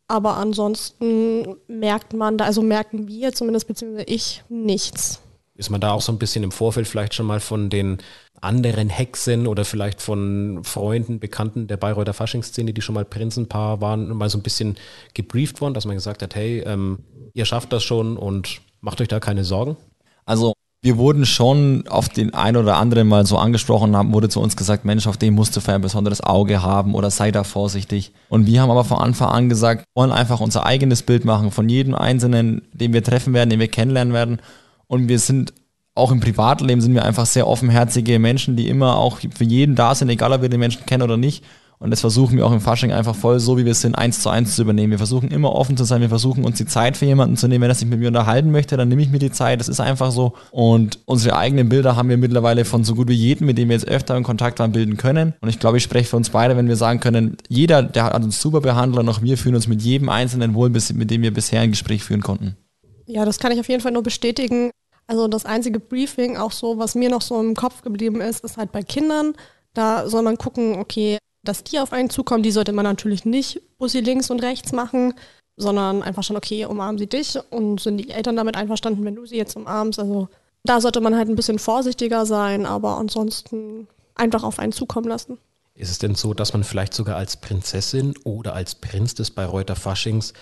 Aber 0.08 0.38
ansonsten 0.38 1.56
merkt 1.68 2.14
man 2.14 2.38
da, 2.38 2.46
also 2.46 2.62
merken 2.62 3.08
wir 3.08 3.34
zumindest, 3.34 3.68
beziehungsweise 3.68 4.06
ich, 4.06 4.44
nichts. 4.50 5.22
Ist 5.56 5.72
man 5.72 5.82
da 5.82 5.92
auch 5.92 6.02
so 6.02 6.12
ein 6.12 6.20
bisschen 6.20 6.44
im 6.44 6.52
Vorfeld 6.52 6.88
vielleicht 6.88 7.16
schon 7.16 7.26
mal 7.26 7.40
von 7.40 7.72
den 7.72 7.98
anderen 8.40 8.90
Hexen 8.90 9.48
oder 9.48 9.66
vielleicht 9.66 10.02
von 10.02 10.64
Freunden, 10.64 11.20
Bekannten 11.20 11.68
der 11.68 11.78
Bayreuther 11.78 12.14
Faschingsszene, 12.14 12.74
die 12.74 12.82
schon 12.82 12.94
mal 12.94 13.06
Prinzenpaar 13.06 13.82
waren, 13.82 14.10
mal 14.10 14.30
so 14.30 14.38
ein 14.38 14.44
bisschen 14.44 14.78
gebrieft 15.16 15.60
worden, 15.60 15.74
dass 15.74 15.86
man 15.86 15.96
gesagt 15.96 16.22
hat, 16.22 16.36
hey, 16.36 16.60
ähm, 16.60 17.00
ihr 17.34 17.46
schafft 17.46 17.74
das 17.74 17.84
schon 17.84 18.16
und 18.18 18.62
macht 18.82 19.02
euch 19.02 19.08
da 19.08 19.20
keine 19.20 19.44
Sorgen? 19.44 19.76
Also 20.28 20.54
wir 20.84 20.98
wurden 20.98 21.26
schon 21.26 21.86
auf 21.88 22.08
den 22.08 22.36
ein 22.36 22.56
oder 22.56 22.78
anderen 22.78 23.08
mal 23.08 23.26
so 23.26 23.38
angesprochen, 23.38 23.96
haben, 23.96 24.14
wurde 24.14 24.30
zu 24.30 24.40
uns 24.40 24.56
gesagt, 24.56 24.86
Mensch, 24.86 25.08
auf 25.08 25.18
den 25.18 25.34
musst 25.34 25.56
du 25.56 25.72
ein 25.72 25.82
besonderes 25.82 26.22
Auge 26.22 26.62
haben 26.62 26.94
oder 26.94 27.10
sei 27.10 27.32
da 27.32 27.44
vorsichtig. 27.44 28.12
Und 28.30 28.46
wir 28.46 28.62
haben 28.62 28.70
aber 28.70 28.84
von 28.84 29.00
Anfang 29.00 29.30
an 29.30 29.50
gesagt, 29.50 29.86
wollen 29.96 30.12
einfach 30.12 30.40
unser 30.40 30.66
eigenes 30.66 31.02
Bild 31.02 31.26
machen 31.26 31.50
von 31.50 31.68
jedem 31.68 31.96
Einzelnen, 31.96 32.62
den 32.74 32.94
wir 32.94 33.04
treffen 33.04 33.34
werden, 33.34 33.50
den 33.50 33.60
wir 33.60 33.70
kennenlernen 33.70 34.14
werden. 34.14 34.40
Und 34.86 35.08
wir 35.08 35.18
sind 35.18 35.54
auch 35.96 36.12
im 36.12 36.20
Privatleben 36.20 36.80
sind 36.80 36.94
wir 36.94 37.04
einfach 37.04 37.26
sehr 37.26 37.48
offenherzige 37.48 38.20
Menschen, 38.20 38.56
die 38.56 38.70
immer 38.70 38.98
auch 38.98 39.20
für 39.20 39.44
jeden 39.44 39.76
da 39.76 39.96
sind, 39.96 40.10
egal 40.10 40.32
ob 40.32 40.44
wir 40.44 40.50
den 40.50 40.60
Menschen 40.60 40.86
kennen 40.86 41.02
oder 41.02 41.18
nicht. 41.18 41.44
Und 41.80 41.92
das 41.92 42.02
versuchen 42.02 42.38
wir 42.38 42.46
auch 42.46 42.52
im 42.52 42.60
Fasching 42.60 42.92
einfach 42.92 43.16
voll 43.16 43.40
so, 43.40 43.56
wie 43.58 43.66
wir 43.66 43.76
sind, 43.76 43.96
eins 43.96 44.22
zu 44.22 44.30
eins 44.30 44.56
zu 44.56 44.64
übernehmen. 44.64 44.92
Wir 44.92 44.98
versuchen 44.98 45.30
immer 45.30 45.54
offen 45.54 45.78
zu 45.78 45.84
sein, 45.84 46.02
wir 46.02 46.10
versuchen 46.10 46.44
uns 46.44 46.58
die 46.58 46.66
Zeit 46.66 46.98
für 46.98 47.06
jemanden 47.06 47.38
zu 47.38 47.48
nehmen. 47.48 47.62
Wenn 47.62 47.70
er 47.70 47.76
sich 47.76 47.88
mit 47.88 48.00
mir 48.00 48.08
unterhalten 48.08 48.50
möchte, 48.50 48.78
dann 48.78 48.88
nehme 48.90 49.04
ich 49.04 49.12
mir 49.12 49.20
die 49.20 49.32
Zeit. 49.32 49.60
Das 49.60 49.68
ist 49.68 49.80
einfach 49.80 50.12
so. 50.12 50.34
Und 50.50 51.00
unsere 51.06 51.38
eigenen 51.38 51.70
Bilder 51.70 51.96
haben 51.96 52.10
wir 52.10 52.18
mittlerweile 52.18 52.66
von 52.66 52.84
so 52.84 52.96
gut 52.96 53.10
wie 53.10 53.14
jedem, 53.14 53.46
mit 53.46 53.60
dem 53.60 53.70
wir 53.70 53.76
jetzt 53.76 53.88
öfter 53.88 54.18
in 54.18 54.24
Kontakt 54.24 54.58
waren, 54.58 54.72
bilden 54.72 54.98
können. 54.98 55.36
Und 55.40 55.50
ich 55.50 55.60
glaube, 55.60 55.78
ich 55.78 55.84
spreche 55.84 56.10
für 56.10 56.18
uns 56.18 56.32
beide, 56.32 56.58
wenn 56.58 56.68
wir 56.68 56.78
sagen 56.78 57.00
können, 57.00 57.38
jeder, 57.48 57.84
der 57.84 58.06
hat 58.06 58.24
uns 58.24 58.42
super 58.42 58.62
behandelt 58.62 59.00
und 59.00 59.10
auch 59.10 59.22
wir 59.22 59.38
fühlen 59.38 59.56
uns 59.56 59.68
mit 59.68 59.84
jedem 59.84 60.10
Einzelnen 60.10 60.56
wohl, 60.56 60.70
mit 60.70 61.12
dem 61.12 61.22
wir 61.22 61.34
bisher 61.34 61.62
ein 61.62 61.72
Gespräch 61.72 62.04
führen 62.04 62.24
konnten. 62.24 62.58
Ja, 63.06 63.24
das 63.24 63.38
kann 63.38 63.52
ich 63.52 63.60
auf 63.60 63.70
jeden 63.70 63.82
Fall 63.82 63.92
nur 63.92 64.04
bestätigen. 64.04 64.72
Also 65.06 65.28
das 65.28 65.46
einzige 65.46 65.80
Briefing, 65.80 66.38
auch 66.38 66.52
so, 66.52 66.80
was 66.80 66.96
mir 66.96 67.10
noch 67.10 67.22
so 67.22 67.40
im 67.40 67.54
Kopf 67.54 67.84
geblieben 67.84 68.20
ist, 68.20 68.44
ist 68.44 68.58
halt 68.58 68.72
bei 68.72 68.82
Kindern. 68.82 69.36
Da 69.74 70.10
soll 70.10 70.24
man 70.24 70.38
gucken, 70.38 70.80
okay, 70.80 71.20
dass 71.48 71.64
die 71.64 71.80
auf 71.80 71.94
einen 71.94 72.10
zukommen, 72.10 72.44
die 72.44 72.52
sollte 72.52 72.74
man 72.74 72.84
natürlich 72.84 73.26
nicht 73.26 73.62
Bussi 73.78 74.00
links 74.00 74.30
und 74.30 74.42
rechts 74.42 74.72
machen, 74.72 75.14
sondern 75.56 76.04
einfach 76.04 76.24
schon, 76.24 76.38
okay, 76.38 76.66
umarmen 76.66 76.98
sie 76.98 77.08
dich 77.08 77.38
und 77.50 77.80
sind 77.80 77.98
die 77.98 78.10
Eltern 78.10 78.36
damit 78.36 78.56
einverstanden, 78.56 79.04
wenn 79.06 79.16
du 79.16 79.26
sie 79.26 79.38
jetzt 79.38 79.56
umarmst. 79.56 80.00
Also 80.00 80.30
da 80.64 80.82
sollte 80.82 81.02
man 81.02 81.16
halt 81.16 81.30
ein 81.30 81.36
bisschen 81.36 81.60
vorsichtiger 81.60 82.26
sein, 82.26 82.66
aber 82.66 82.98
ansonsten 82.98 83.88
einfach 84.16 84.44
auf 84.44 84.60
einen 84.60 84.72
zukommen 84.72 85.08
lassen. 85.08 85.38
Ist 85.74 85.92
es 85.92 86.00
denn 86.00 86.16
so, 86.16 86.34
dass 86.34 86.54
man 86.54 86.64
vielleicht 86.64 86.94
sogar 86.94 87.18
als 87.18 87.38
Prinzessin 87.38 88.16
oder 88.24 88.54
als 88.54 88.76
Prinz 88.76 89.14
des 89.14 89.32
Bayreuther 89.32 89.76
Faschings 89.76 90.34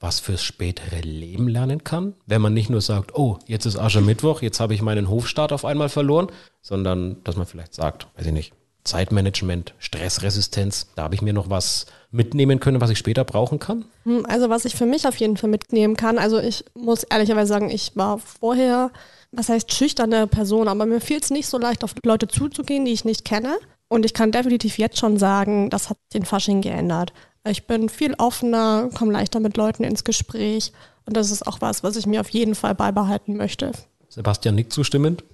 was 0.00 0.20
fürs 0.20 0.42
spätere 0.42 1.00
Leben 1.00 1.48
lernen 1.48 1.82
kann? 1.82 2.14
Wenn 2.26 2.42
man 2.42 2.52
nicht 2.52 2.70
nur 2.70 2.80
sagt, 2.80 3.14
oh, 3.14 3.38
jetzt 3.46 3.64
ist 3.64 3.78
Aschermittwoch, 3.78 4.42
jetzt 4.42 4.60
habe 4.60 4.74
ich 4.74 4.82
meinen 4.82 5.08
Hofstaat 5.08 5.52
auf 5.52 5.64
einmal 5.64 5.88
verloren, 5.88 6.28
sondern 6.62 7.22
dass 7.24 7.36
man 7.36 7.46
vielleicht 7.46 7.74
sagt, 7.74 8.08
weiß 8.16 8.26
ich 8.26 8.32
nicht, 8.32 8.52
Zeitmanagement, 8.84 9.74
Stressresistenz, 9.78 10.86
da 10.94 11.04
habe 11.04 11.14
ich 11.14 11.22
mir 11.22 11.32
noch 11.32 11.50
was 11.50 11.86
mitnehmen 12.10 12.60
können, 12.60 12.80
was 12.80 12.90
ich 12.90 12.98
später 12.98 13.24
brauchen 13.24 13.58
kann? 13.58 13.86
Hm, 14.04 14.26
Also 14.28 14.50
was 14.50 14.64
ich 14.64 14.76
für 14.76 14.86
mich 14.86 15.08
auf 15.08 15.16
jeden 15.16 15.36
Fall 15.36 15.50
mitnehmen 15.50 15.96
kann, 15.96 16.18
also 16.18 16.38
ich 16.38 16.64
muss 16.74 17.02
ehrlicherweise 17.02 17.48
sagen, 17.48 17.70
ich 17.70 17.92
war 17.96 18.18
vorher, 18.18 18.90
was 19.32 19.48
heißt 19.48 19.72
schüchterne 19.72 20.26
Person, 20.26 20.68
aber 20.68 20.86
mir 20.86 21.00
fiel 21.00 21.18
es 21.20 21.30
nicht 21.30 21.48
so 21.48 21.58
leicht, 21.58 21.82
auf 21.82 21.94
Leute 22.04 22.28
zuzugehen, 22.28 22.84
die 22.84 22.92
ich 22.92 23.04
nicht 23.04 23.24
kenne. 23.24 23.56
Und 23.88 24.04
ich 24.04 24.14
kann 24.14 24.32
definitiv 24.32 24.78
jetzt 24.78 24.98
schon 24.98 25.18
sagen, 25.18 25.70
das 25.70 25.90
hat 25.90 25.98
den 26.12 26.24
Fasching 26.24 26.60
geändert. 26.60 27.12
Ich 27.46 27.66
bin 27.66 27.88
viel 27.88 28.14
offener, 28.14 28.88
komme 28.94 29.12
leichter 29.12 29.40
mit 29.40 29.56
Leuten 29.56 29.84
ins 29.84 30.04
Gespräch 30.04 30.72
und 31.06 31.16
das 31.16 31.30
ist 31.30 31.46
auch 31.46 31.60
was, 31.60 31.82
was 31.82 31.96
ich 31.96 32.06
mir 32.06 32.20
auf 32.20 32.30
jeden 32.30 32.54
Fall 32.54 32.74
beibehalten 32.74 33.36
möchte. 33.36 33.72
Sebastian 34.08 34.54
nickt 34.54 34.72
zustimmend. 34.72 35.24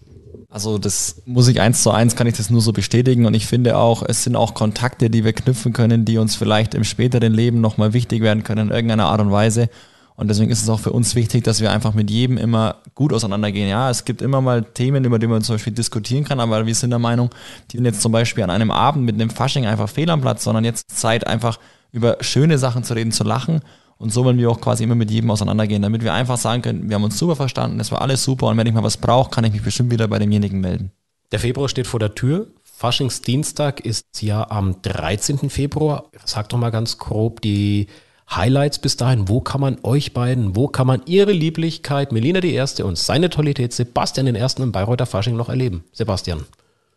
Also 0.48 0.78
das 0.78 1.22
muss 1.26 1.48
ich 1.48 1.60
eins 1.60 1.82
zu 1.82 1.90
eins, 1.90 2.16
kann 2.16 2.26
ich 2.26 2.36
das 2.36 2.50
nur 2.50 2.60
so 2.60 2.72
bestätigen 2.72 3.26
und 3.26 3.34
ich 3.34 3.46
finde 3.46 3.76
auch, 3.76 4.02
es 4.06 4.24
sind 4.24 4.36
auch 4.36 4.54
Kontakte, 4.54 5.10
die 5.10 5.24
wir 5.24 5.32
knüpfen 5.32 5.72
können, 5.72 6.04
die 6.04 6.18
uns 6.18 6.34
vielleicht 6.34 6.74
im 6.74 6.84
späteren 6.84 7.32
Leben 7.32 7.60
nochmal 7.60 7.92
wichtig 7.92 8.22
werden 8.22 8.42
können 8.42 8.68
in 8.68 8.74
irgendeiner 8.74 9.06
Art 9.06 9.20
und 9.20 9.30
Weise. 9.30 9.68
Und 10.16 10.28
deswegen 10.28 10.50
ist 10.50 10.62
es 10.62 10.68
auch 10.68 10.80
für 10.80 10.92
uns 10.92 11.14
wichtig, 11.14 11.44
dass 11.44 11.62
wir 11.62 11.70
einfach 11.70 11.94
mit 11.94 12.10
jedem 12.10 12.36
immer 12.36 12.76
gut 12.94 13.14
auseinandergehen. 13.14 13.70
Ja, 13.70 13.88
es 13.88 14.04
gibt 14.04 14.20
immer 14.20 14.42
mal 14.42 14.62
Themen, 14.62 15.04
über 15.04 15.18
die 15.18 15.26
man 15.26 15.40
zum 15.40 15.54
Beispiel 15.54 15.72
diskutieren 15.72 16.24
kann, 16.24 16.40
aber 16.40 16.66
wir 16.66 16.74
sind 16.74 16.90
der 16.90 16.98
Meinung, 16.98 17.30
die 17.70 17.78
sind 17.78 17.86
jetzt 17.86 18.02
zum 18.02 18.12
Beispiel 18.12 18.44
an 18.44 18.50
einem 18.50 18.70
Abend 18.70 19.06
mit 19.06 19.14
einem 19.14 19.30
Fasching 19.30 19.64
einfach 19.64 19.88
fehl 19.88 20.10
am 20.10 20.20
Platz, 20.20 20.44
sondern 20.44 20.64
jetzt 20.64 20.90
Zeit 20.90 21.26
einfach 21.26 21.58
über 21.90 22.18
schöne 22.20 22.58
Sachen 22.58 22.84
zu 22.84 22.92
reden, 22.94 23.12
zu 23.12 23.24
lachen. 23.24 23.62
Und 24.00 24.14
so 24.14 24.24
wollen 24.24 24.38
wir 24.38 24.50
auch 24.50 24.62
quasi 24.62 24.82
immer 24.82 24.94
mit 24.94 25.10
jedem 25.10 25.30
auseinandergehen, 25.30 25.82
damit 25.82 26.02
wir 26.02 26.14
einfach 26.14 26.38
sagen 26.38 26.62
können, 26.62 26.88
wir 26.88 26.94
haben 26.94 27.04
uns 27.04 27.18
super 27.18 27.36
verstanden, 27.36 27.78
es 27.80 27.92
war 27.92 28.00
alles 28.00 28.24
super 28.24 28.46
und 28.46 28.56
wenn 28.56 28.66
ich 28.66 28.72
mal 28.72 28.82
was 28.82 28.96
brauche, 28.96 29.28
kann 29.28 29.44
ich 29.44 29.52
mich 29.52 29.62
bestimmt 29.62 29.90
wieder 29.90 30.08
bei 30.08 30.18
demjenigen 30.18 30.58
melden. 30.58 30.90
Der 31.32 31.38
Februar 31.38 31.68
steht 31.68 31.86
vor 31.86 32.00
der 32.00 32.14
Tür. 32.14 32.46
Faschingsdienstag 32.64 33.80
ist 33.80 34.06
ja 34.22 34.50
am 34.50 34.80
13. 34.80 35.50
Februar. 35.50 36.06
Sag 36.24 36.48
doch 36.48 36.56
mal 36.56 36.70
ganz 36.70 36.96
grob 36.96 37.42
die 37.42 37.88
Highlights 38.34 38.78
bis 38.78 38.96
dahin. 38.96 39.28
Wo 39.28 39.42
kann 39.42 39.60
man 39.60 39.76
euch 39.82 40.14
beiden, 40.14 40.56
wo 40.56 40.66
kann 40.66 40.86
man 40.86 41.02
ihre 41.04 41.32
Lieblichkeit, 41.32 42.10
Melina 42.10 42.40
die 42.40 42.54
Erste 42.54 42.86
und 42.86 42.96
seine 42.96 43.28
Tollität 43.28 43.74
Sebastian 43.74 44.24
den 44.24 44.34
Ersten 44.34 44.62
im 44.62 44.72
Bayreuther 44.72 45.04
Fasching 45.04 45.36
noch 45.36 45.50
erleben? 45.50 45.84
Sebastian. 45.92 46.46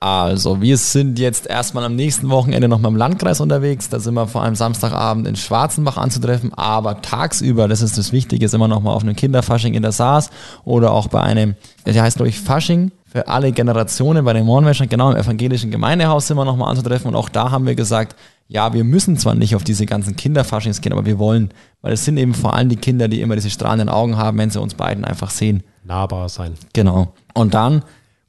Also, 0.04 0.60
wir 0.60 0.76
sind 0.76 1.18
jetzt 1.18 1.48
erstmal 1.48 1.86
am 1.86 1.96
nächsten 1.96 2.30
Wochenende 2.30 2.68
nochmal 2.68 2.92
im 2.92 2.98
Landkreis 2.98 3.40
unterwegs. 3.40 3.88
Da 3.88 4.02
sind 4.02 4.16
wir 4.16 4.28
vor 4.28 4.44
allem 4.44 4.54
Samstagabend 4.54 5.26
in 5.26 5.38
Schwarzenbach 5.38 5.96
anzutreffen. 5.96 6.54
Aber 6.56 7.02
tagsüber, 7.02 7.70
das 7.70 7.82
ist 7.82 7.98
das 7.98 8.12
Wichtige, 8.12 8.46
ist 8.46 8.54
immer 8.54 8.68
nochmal 8.68 8.96
auf 8.96 9.04
einem 9.04 9.16
Kinderfasching 9.16 9.76
in 9.76 9.82
der 9.82 9.94
Saas 9.94 10.30
oder 10.66 10.92
auch 10.92 11.08
bei 11.08 11.22
einem, 11.22 11.56
der 11.86 12.04
heißt, 12.04 12.18
glaube 12.18 12.28
ich, 12.28 12.38
Fasching 12.38 12.92
für 13.06 13.30
alle 13.30 13.54
Generationen 13.54 14.26
bei 14.26 14.34
den 14.34 14.46
Mohnwäschern, 14.46 14.90
genau 14.90 15.10
im 15.10 15.16
evangelischen 15.16 15.72
Gemeindehaus 15.72 16.28
sind 16.28 16.36
wir 16.36 16.44
nochmal 16.44 16.72
anzutreffen. 16.72 17.08
Und 17.08 17.16
auch 17.16 17.30
da 17.30 17.52
haben 17.52 17.66
wir 17.66 17.76
gesagt, 17.76 18.18
ja, 18.50 18.74
wir 18.74 18.84
müssen 18.84 19.16
zwar 19.16 19.36
nicht 19.36 19.56
auf 19.56 19.64
diese 19.64 19.86
ganzen 19.86 20.18
Kinderfaschings 20.18 20.82
gehen, 20.82 20.92
aber 20.92 21.06
wir 21.06 21.18
wollen, 21.18 21.52
weil 21.82 21.94
es 21.94 22.04
sind 22.04 22.18
eben 22.18 22.34
vor 22.34 22.56
allem 22.56 22.68
die 22.68 22.76
Kinder, 22.76 23.08
die 23.08 23.22
immer 23.22 23.36
diese 23.36 23.50
strahlenden 23.50 23.88
Augen 23.88 24.18
haben, 24.18 24.38
wenn 24.38 24.50
sie 24.50 24.60
uns 24.60 24.74
beiden 24.74 25.06
einfach 25.06 25.30
sehen. 25.30 25.64
Nahbar 25.86 26.28
sein. 26.28 26.56
Genau. 26.74 27.14
Und 27.34 27.54
dann 27.54 27.84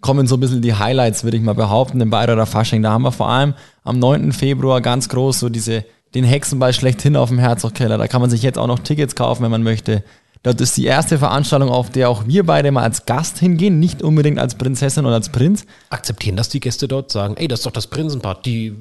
kommen 0.05 0.27
so 0.27 0.37
ein 0.37 0.41
bisschen 0.41 0.61
die 0.61 0.75
Highlights, 0.75 1.25
würde 1.25 1.39
ich 1.39 1.43
mal 1.43 1.55
behaupten, 1.55 1.99
im 1.99 2.11
Bayreuther 2.11 2.45
Fasching. 2.45 2.83
Da 2.83 2.91
haben 2.91 3.05
wir 3.05 3.11
vor 3.11 3.31
allem 3.31 3.55
am 3.85 3.99
9. 3.99 4.33
Februar 4.33 4.83
ganz 4.83 5.09
groß 5.09 5.41
so 5.41 5.49
diese, 5.49 5.87
den 6.15 6.25
Hexenball 6.25 6.75
schlechthin 6.75 7.17
auf 7.17 7.31
dem 7.31 7.39
Herzogkeller. 7.39 7.97
Da 7.97 8.07
kann 8.07 8.21
man 8.21 8.29
sich 8.29 8.43
jetzt 8.43 8.59
auch 8.59 8.67
noch 8.67 8.81
Tickets 8.81 9.15
kaufen, 9.15 9.43
wenn 9.43 9.51
man 9.51 9.63
möchte. 9.63 10.05
Das 10.43 10.57
ist 10.57 10.77
die 10.77 10.85
erste 10.85 11.17
Veranstaltung, 11.17 11.71
auf 11.71 11.89
der 11.89 12.11
auch 12.11 12.27
wir 12.27 12.45
beide 12.45 12.71
mal 12.71 12.83
als 12.83 13.07
Gast 13.07 13.39
hingehen, 13.39 13.81
nicht 13.81 14.03
unbedingt 14.03 14.39
als 14.39 14.57
Prinzessin 14.57 15.07
oder 15.07 15.15
als 15.15 15.31
Prinz. 15.31 15.65
Akzeptieren 15.89 16.37
das 16.37 16.51
die 16.51 16.61
Gäste 16.61 16.87
dort, 16.87 17.11
sagen, 17.11 17.37
ey, 17.39 17.49
das 17.49 17.61
ist 17.61 17.67
doch 17.67 17.73
das 17.73 17.87
Prinzenpaar, 17.87 18.43
die, 18.43 18.77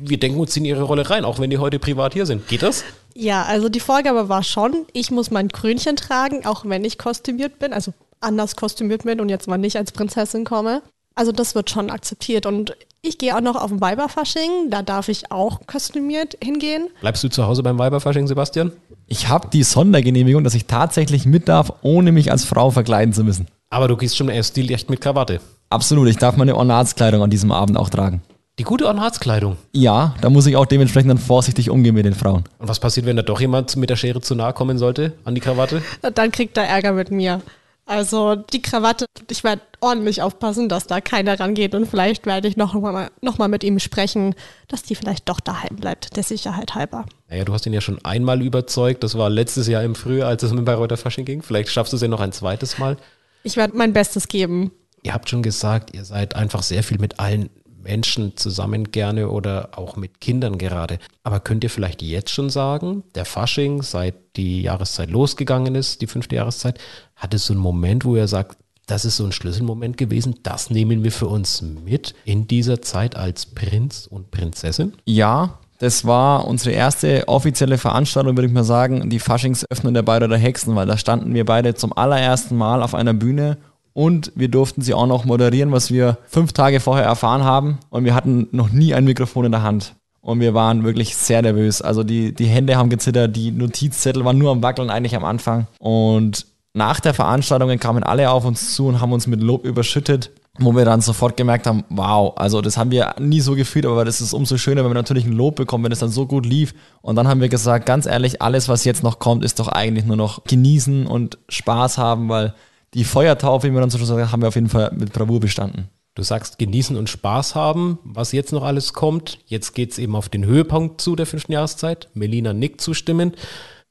wir 0.00 0.20
denken 0.20 0.38
uns 0.38 0.56
in 0.56 0.64
ihre 0.64 0.82
Rolle 0.82 1.10
rein, 1.10 1.24
auch 1.24 1.40
wenn 1.40 1.50
die 1.50 1.58
heute 1.58 1.80
privat 1.80 2.12
hier 2.12 2.24
sind. 2.24 2.46
Geht 2.46 2.62
das? 2.62 2.84
Ja, 3.16 3.42
also 3.42 3.68
die 3.68 3.80
Vorgabe 3.80 4.28
war 4.28 4.44
schon, 4.44 4.86
ich 4.92 5.10
muss 5.10 5.32
mein 5.32 5.48
Krönchen 5.48 5.96
tragen, 5.96 6.46
auch 6.46 6.64
wenn 6.66 6.84
ich 6.84 6.98
kostümiert 6.98 7.58
bin, 7.58 7.72
also 7.72 7.92
anders 8.20 8.56
kostümiert 8.56 9.04
bin 9.04 9.20
und 9.20 9.28
jetzt 9.28 9.48
mal 9.48 9.58
nicht 9.58 9.76
als 9.76 9.92
Prinzessin 9.92 10.44
komme. 10.44 10.82
Also 11.14 11.32
das 11.32 11.54
wird 11.54 11.70
schon 11.70 11.90
akzeptiert 11.90 12.46
und 12.46 12.76
ich 13.00 13.18
gehe 13.18 13.36
auch 13.36 13.40
noch 13.40 13.56
auf 13.56 13.70
den 13.70 13.80
Weiberfasching, 13.80 14.70
da 14.70 14.82
darf 14.82 15.08
ich 15.08 15.30
auch 15.30 15.66
kostümiert 15.66 16.36
hingehen. 16.42 16.88
Bleibst 17.00 17.22
du 17.22 17.28
zu 17.28 17.46
Hause 17.46 17.62
beim 17.62 17.78
Weiberfasching, 17.78 18.26
Sebastian? 18.26 18.72
Ich 19.06 19.28
habe 19.28 19.48
die 19.52 19.62
Sondergenehmigung, 19.62 20.44
dass 20.44 20.54
ich 20.54 20.66
tatsächlich 20.66 21.24
mit 21.24 21.48
darf, 21.48 21.72
ohne 21.82 22.12
mich 22.12 22.30
als 22.30 22.44
Frau 22.44 22.70
verkleiden 22.70 23.14
zu 23.14 23.24
müssen. 23.24 23.46
Aber 23.70 23.88
du 23.88 23.96
gehst 23.96 24.16
schon 24.16 24.28
erst 24.28 24.50
Stil 24.50 24.70
echt 24.72 24.90
mit 24.90 25.00
Krawatte. 25.00 25.40
Absolut, 25.70 26.08
ich 26.08 26.16
darf 26.16 26.36
meine 26.36 26.56
Ornatskleidung 26.56 27.22
an 27.22 27.30
diesem 27.30 27.52
Abend 27.52 27.76
auch 27.76 27.90
tragen. 27.90 28.22
Die 28.58 28.64
gute 28.64 28.86
Ornatskleidung. 28.86 29.56
Ja, 29.72 30.16
da 30.20 30.30
muss 30.30 30.46
ich 30.46 30.56
auch 30.56 30.66
dementsprechend 30.66 31.10
dann 31.10 31.18
vorsichtig 31.18 31.70
umgehen 31.70 31.94
mit 31.94 32.04
den 32.04 32.14
Frauen. 32.14 32.44
Und 32.58 32.68
was 32.68 32.80
passiert, 32.80 33.06
wenn 33.06 33.16
da 33.16 33.22
doch 33.22 33.40
jemand 33.40 33.76
mit 33.76 33.88
der 33.88 33.96
Schere 33.96 34.20
zu 34.20 34.34
nahe 34.34 34.52
kommen 34.52 34.78
sollte 34.78 35.12
an 35.24 35.36
die 35.36 35.40
Krawatte? 35.40 35.82
Dann 36.14 36.32
kriegt 36.32 36.56
er 36.56 36.64
Ärger 36.64 36.92
mit 36.92 37.12
mir. 37.12 37.40
Also 37.88 38.34
die 38.34 38.60
Krawatte, 38.60 39.06
ich 39.30 39.44
werde 39.44 39.62
ordentlich 39.80 40.20
aufpassen, 40.20 40.68
dass 40.68 40.86
da 40.86 41.00
keiner 41.00 41.40
rangeht 41.40 41.74
und 41.74 41.86
vielleicht 41.86 42.26
werde 42.26 42.46
ich 42.46 42.58
noch 42.58 42.74
mal, 42.74 43.10
noch 43.22 43.38
mal 43.38 43.48
mit 43.48 43.64
ihm 43.64 43.78
sprechen, 43.78 44.34
dass 44.68 44.82
die 44.82 44.94
vielleicht 44.94 45.26
doch 45.26 45.40
daheim 45.40 45.76
bleibt, 45.76 46.14
der 46.14 46.22
Sicherheit 46.22 46.74
halber. 46.74 47.06
Naja, 47.30 47.46
du 47.46 47.54
hast 47.54 47.64
ihn 47.64 47.72
ja 47.72 47.80
schon 47.80 47.98
einmal 48.04 48.42
überzeugt, 48.42 49.02
das 49.02 49.16
war 49.16 49.30
letztes 49.30 49.68
Jahr 49.68 49.82
im 49.84 49.94
Frühjahr, 49.94 50.28
als 50.28 50.42
es 50.42 50.52
mit 50.52 50.66
Bayreuther 50.66 50.98
Fasching 50.98 51.24
ging. 51.24 51.40
Vielleicht 51.40 51.70
schaffst 51.70 51.94
du 51.94 51.96
es 51.96 52.02
ja 52.02 52.08
noch 52.08 52.20
ein 52.20 52.32
zweites 52.32 52.76
Mal. 52.76 52.98
Ich 53.42 53.56
werde 53.56 53.74
mein 53.74 53.94
Bestes 53.94 54.28
geben. 54.28 54.70
Ihr 55.02 55.14
habt 55.14 55.30
schon 55.30 55.42
gesagt, 55.42 55.96
ihr 55.96 56.04
seid 56.04 56.36
einfach 56.36 56.62
sehr 56.62 56.82
viel 56.82 56.98
mit 56.98 57.18
allen 57.18 57.48
Menschen 57.88 58.36
zusammen 58.36 58.92
gerne 58.92 59.30
oder 59.30 59.70
auch 59.72 59.96
mit 59.96 60.20
Kindern 60.20 60.58
gerade. 60.58 60.98
Aber 61.24 61.40
könnt 61.40 61.64
ihr 61.64 61.70
vielleicht 61.70 62.02
jetzt 62.02 62.30
schon 62.30 62.50
sagen, 62.50 63.02
der 63.14 63.24
Fasching, 63.24 63.82
seit 63.82 64.14
die 64.36 64.60
Jahreszeit 64.60 65.10
losgegangen 65.10 65.74
ist, 65.74 66.02
die 66.02 66.06
fünfte 66.06 66.36
Jahreszeit, 66.36 66.78
hat 67.16 67.32
es 67.32 67.46
so 67.46 67.54
einen 67.54 67.62
Moment, 67.62 68.04
wo 68.04 68.14
ihr 68.14 68.28
sagt, 68.28 68.58
das 68.86 69.06
ist 69.06 69.16
so 69.16 69.24
ein 69.24 69.32
Schlüsselmoment 69.32 69.96
gewesen, 69.96 70.36
das 70.42 70.70
nehmen 70.70 71.02
wir 71.02 71.12
für 71.12 71.28
uns 71.28 71.62
mit 71.62 72.14
in 72.24 72.46
dieser 72.46 72.82
Zeit 72.82 73.16
als 73.16 73.46
Prinz 73.46 74.06
und 74.06 74.30
Prinzessin? 74.30 74.92
Ja, 75.06 75.58
das 75.78 76.04
war 76.04 76.46
unsere 76.46 76.74
erste 76.74 77.26
offizielle 77.28 77.78
Veranstaltung, 77.78 78.36
würde 78.36 78.48
ich 78.48 78.52
mal 78.52 78.64
sagen, 78.64 79.10
die 79.10 79.20
Faschingsöffnung 79.20 79.94
der 79.94 80.02
Bayreuther 80.02 80.36
Hexen, 80.36 80.74
weil 80.76 80.86
da 80.86 80.98
standen 80.98 81.32
wir 81.32 81.44
beide 81.44 81.74
zum 81.74 81.96
allerersten 81.96 82.56
Mal 82.56 82.82
auf 82.82 82.94
einer 82.94 83.14
Bühne 83.14 83.58
und 83.98 84.30
wir 84.36 84.46
durften 84.46 84.80
sie 84.80 84.94
auch 84.94 85.08
noch 85.08 85.24
moderieren, 85.24 85.72
was 85.72 85.90
wir 85.90 86.18
fünf 86.28 86.52
Tage 86.52 86.78
vorher 86.78 87.04
erfahren 87.04 87.42
haben. 87.42 87.78
Und 87.90 88.04
wir 88.04 88.14
hatten 88.14 88.46
noch 88.52 88.70
nie 88.70 88.94
ein 88.94 89.04
Mikrofon 89.04 89.46
in 89.46 89.50
der 89.50 89.64
Hand. 89.64 89.96
Und 90.20 90.38
wir 90.38 90.54
waren 90.54 90.84
wirklich 90.84 91.16
sehr 91.16 91.42
nervös. 91.42 91.82
Also 91.82 92.04
die, 92.04 92.32
die 92.32 92.46
Hände 92.46 92.76
haben 92.76 92.90
gezittert, 92.90 93.34
die 93.34 93.50
Notizzettel 93.50 94.24
waren 94.24 94.38
nur 94.38 94.52
am 94.52 94.62
Wackeln 94.62 94.88
eigentlich 94.88 95.16
am 95.16 95.24
Anfang. 95.24 95.66
Und 95.80 96.46
nach 96.74 97.00
der 97.00 97.12
Veranstaltung 97.12 97.76
kamen 97.80 98.04
alle 98.04 98.30
auf 98.30 98.44
uns 98.44 98.72
zu 98.76 98.86
und 98.86 99.00
haben 99.00 99.12
uns 99.12 99.26
mit 99.26 99.40
Lob 99.40 99.64
überschüttet, 99.64 100.30
wo 100.60 100.76
wir 100.76 100.84
dann 100.84 101.00
sofort 101.00 101.36
gemerkt 101.36 101.66
haben, 101.66 101.82
wow, 101.88 102.34
also 102.36 102.60
das 102.60 102.76
haben 102.76 102.92
wir 102.92 103.16
nie 103.18 103.40
so 103.40 103.56
gefühlt, 103.56 103.84
aber 103.84 104.04
das 104.04 104.20
ist 104.20 104.32
umso 104.32 104.58
schöner, 104.58 104.84
wenn 104.84 104.90
wir 104.90 104.94
natürlich 104.94 105.24
ein 105.26 105.32
Lob 105.32 105.56
bekommen, 105.56 105.82
wenn 105.82 105.92
es 105.92 105.98
dann 105.98 106.10
so 106.10 106.24
gut 106.24 106.46
lief. 106.46 106.72
Und 107.02 107.16
dann 107.16 107.26
haben 107.26 107.40
wir 107.40 107.48
gesagt, 107.48 107.84
ganz 107.84 108.06
ehrlich, 108.06 108.40
alles, 108.42 108.68
was 108.68 108.84
jetzt 108.84 109.02
noch 109.02 109.18
kommt, 109.18 109.44
ist 109.44 109.58
doch 109.58 109.66
eigentlich 109.66 110.04
nur 110.04 110.16
noch 110.16 110.44
genießen 110.44 111.04
und 111.08 111.38
Spaß 111.48 111.98
haben, 111.98 112.28
weil 112.28 112.54
die 112.94 113.04
Feuertaufe, 113.04 113.68
wie 113.68 113.72
wir 113.72 113.80
dann 113.80 113.90
so 113.90 113.98
schon 113.98 114.06
sagen, 114.06 114.32
haben 114.32 114.42
wir 114.42 114.48
auf 114.48 114.54
jeden 114.54 114.68
Fall 114.68 114.92
mit 114.94 115.12
Bravour 115.12 115.40
bestanden. 115.40 115.88
Du 116.14 116.22
sagst 116.22 116.58
genießen 116.58 116.96
und 116.96 117.08
Spaß 117.08 117.54
haben, 117.54 117.98
was 118.02 118.32
jetzt 118.32 118.52
noch 118.52 118.64
alles 118.64 118.92
kommt. 118.92 119.38
Jetzt 119.46 119.74
geht 119.74 119.92
es 119.92 119.98
eben 119.98 120.16
auf 120.16 120.28
den 120.28 120.44
Höhepunkt 120.44 121.00
zu 121.00 121.14
der 121.14 121.26
fünften 121.26 121.52
Jahreszeit. 121.52 122.08
Melina 122.14 122.52
nickt 122.52 122.80
zustimmend. 122.80 123.36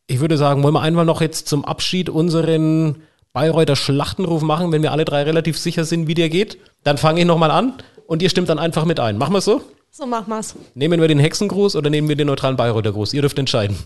Ich 0.08 0.20
würde 0.20 0.38
sagen, 0.38 0.64
wollen 0.64 0.74
wir 0.74 0.82
einmal 0.82 1.06
noch 1.06 1.22
jetzt 1.22 1.48
zum 1.48 1.64
Abschied 1.64 2.10
unseren 2.10 2.98
Bayreuther 3.32 3.76
Schlachtenruf 3.76 4.42
machen, 4.42 4.72
wenn 4.72 4.82
wir 4.82 4.92
alle 4.92 5.06
drei 5.06 5.24
relativ 5.24 5.58
sicher 5.58 5.86
sind, 5.86 6.08
wie 6.08 6.16
der 6.16 6.30
geht. 6.30 6.58
Dann 6.84 6.98
fange 6.98 7.22
ich 7.22 7.26
nochmal 7.26 7.52
an 7.52 7.74
und 8.08 8.22
ihr 8.22 8.30
stimmt 8.30 8.50
dann 8.50 8.60
einfach 8.60 8.84
mit 8.84 9.00
ein. 9.00 9.18
Machen 9.18 9.34
wir 9.34 9.40
es 9.40 9.46
so? 9.46 9.62
So 9.92 10.06
machen 10.06 10.30
wir 10.30 10.40
es. 10.40 10.56
Nehmen 10.76 11.00
wir 11.00 11.08
den 11.08 11.20
Hexengruß 11.20 11.76
oder 11.76 11.90
nehmen 11.90 12.10
wir 12.10 12.16
den 12.16 12.28
neutralen 12.28 12.58
Bayreuther 12.58 12.92
Gruß? 12.92 13.14
Ihr 13.14 13.22
dürft 13.22 13.40
entscheiden. 13.40 13.78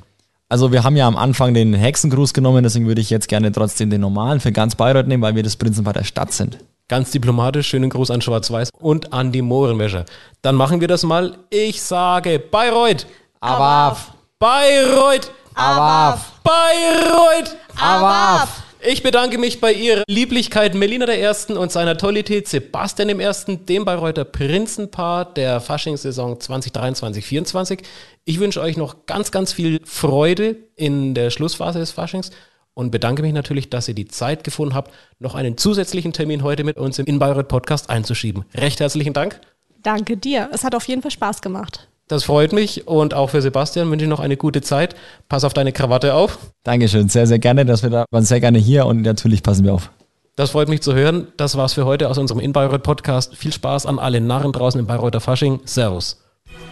Also 0.51 0.73
wir 0.73 0.83
haben 0.83 0.97
ja 0.97 1.07
am 1.07 1.15
Anfang 1.15 1.53
den 1.53 1.73
Hexengruß 1.73 2.33
genommen, 2.33 2.61
deswegen 2.61 2.85
würde 2.85 2.99
ich 2.99 3.09
jetzt 3.09 3.29
gerne 3.29 3.53
trotzdem 3.53 3.89
den 3.89 4.01
normalen 4.01 4.41
für 4.41 4.51
ganz 4.51 4.75
Bayreuth 4.75 5.07
nehmen, 5.07 5.23
weil 5.23 5.33
wir 5.33 5.43
das 5.43 5.55
Prinzenpaar 5.55 5.93
der 5.93 6.03
Stadt 6.03 6.33
sind. 6.33 6.57
Ganz 6.89 7.11
diplomatisch, 7.11 7.69
schönen 7.69 7.89
Gruß 7.89 8.11
an 8.11 8.19
Schwarz-Weiß 8.19 8.71
und 8.77 9.13
an 9.13 9.31
die 9.31 9.41
Mohrenwäscher. 9.41 10.03
Dann 10.41 10.55
machen 10.55 10.81
wir 10.81 10.89
das 10.89 11.03
mal. 11.03 11.37
Ich 11.49 11.81
sage 11.81 12.37
Bayreuth. 12.37 13.07
Awaf. 13.39 14.11
Bayreuth. 14.39 15.31
Awaf. 15.55 16.33
Bayreuth. 16.43 17.55
Awaf. 17.79 18.60
Ich 18.83 19.03
bedanke 19.03 19.37
mich 19.37 19.61
bei 19.61 19.73
Ihrer 19.73 20.03
Lieblichkeit 20.07 20.73
Melina 20.73 21.05
der 21.05 21.19
Ersten 21.19 21.55
und 21.55 21.71
seiner 21.71 21.97
Tollität 21.97 22.47
Sebastian 22.47 23.19
Ersten, 23.19 23.65
dem 23.67 23.85
Bayreuther 23.85 24.23
Prinzenpaar 24.23 25.31
der 25.33 25.61
Faschingssaison 25.61 26.37
2023-24. 26.39 27.83
Ich 28.25 28.39
wünsche 28.39 28.59
euch 28.59 28.77
noch 28.77 29.05
ganz, 29.05 29.31
ganz 29.31 29.53
viel 29.53 29.81
Freude 29.85 30.55
in 30.75 31.13
der 31.13 31.29
Schlussphase 31.29 31.77
des 31.77 31.91
Faschings 31.91 32.31
und 32.73 32.89
bedanke 32.89 33.21
mich 33.21 33.33
natürlich, 33.33 33.69
dass 33.69 33.87
ihr 33.87 33.93
die 33.93 34.07
Zeit 34.07 34.43
gefunden 34.43 34.73
habt, 34.73 34.91
noch 35.19 35.35
einen 35.35 35.57
zusätzlichen 35.57 36.11
Termin 36.11 36.41
heute 36.41 36.63
mit 36.63 36.77
uns 36.77 36.97
im 36.97 37.05
In 37.05 37.19
Bayreuth 37.19 37.49
Podcast 37.49 37.89
einzuschieben. 37.89 38.45
Recht 38.55 38.79
herzlichen 38.79 39.13
Dank. 39.13 39.39
Danke 39.83 40.17
dir. 40.17 40.49
Es 40.53 40.63
hat 40.63 40.73
auf 40.73 40.87
jeden 40.87 41.03
Fall 41.03 41.11
Spaß 41.11 41.41
gemacht. 41.43 41.90
Das 42.11 42.25
freut 42.25 42.51
mich 42.51 42.89
und 42.89 43.13
auch 43.13 43.29
für 43.29 43.41
Sebastian 43.41 43.89
wünsche 43.89 44.03
ich 44.03 44.09
noch 44.09 44.19
eine 44.19 44.35
gute 44.35 44.59
Zeit. 44.59 44.95
Pass 45.29 45.45
auf 45.45 45.53
deine 45.53 45.71
Krawatte 45.71 46.13
auf. 46.13 46.39
Dankeschön, 46.65 47.07
sehr, 47.07 47.25
sehr 47.25 47.39
gerne, 47.39 47.65
dass 47.65 47.83
wir 47.83 47.89
da 47.89 48.03
waren 48.11 48.25
sehr 48.25 48.41
gerne 48.41 48.57
hier 48.57 48.85
und 48.85 49.01
natürlich 49.01 49.43
passen 49.43 49.63
wir 49.63 49.73
auf. 49.73 49.91
Das 50.35 50.49
freut 50.49 50.67
mich 50.67 50.81
zu 50.81 50.93
hören. 50.93 51.27
Das 51.37 51.55
war's 51.55 51.71
für 51.71 51.85
heute 51.85 52.09
aus 52.09 52.17
unserem 52.17 52.41
In 52.41 52.51
Bayreuth 52.51 52.83
Podcast. 52.83 53.37
Viel 53.37 53.53
Spaß 53.53 53.85
an 53.85 53.97
alle 53.97 54.19
Narren 54.19 54.51
draußen 54.51 54.77
im 54.77 54.87
Bayreuther 54.87 55.21
Fasching. 55.21 55.61
Servus. 55.63 56.21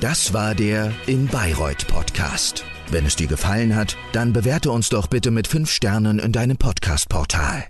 Das 0.02 0.34
war 0.34 0.56
der 0.56 0.92
In 1.08 1.28
Bayreuth 1.28 1.88
Podcast. 1.88 2.66
Wenn 2.92 3.06
es 3.06 3.16
dir 3.16 3.28
gefallen 3.28 3.78
hat, 3.78 3.96
dann 4.12 4.34
bewerte 4.34 4.72
uns 4.72 4.90
doch 4.90 5.08
bitte 5.08 5.32
mit 5.32 5.48
5 5.48 5.72
Sternen 5.72 6.20
in 6.20 6.34
deinem 6.34 6.58
Podcast-Portal. 6.58 7.64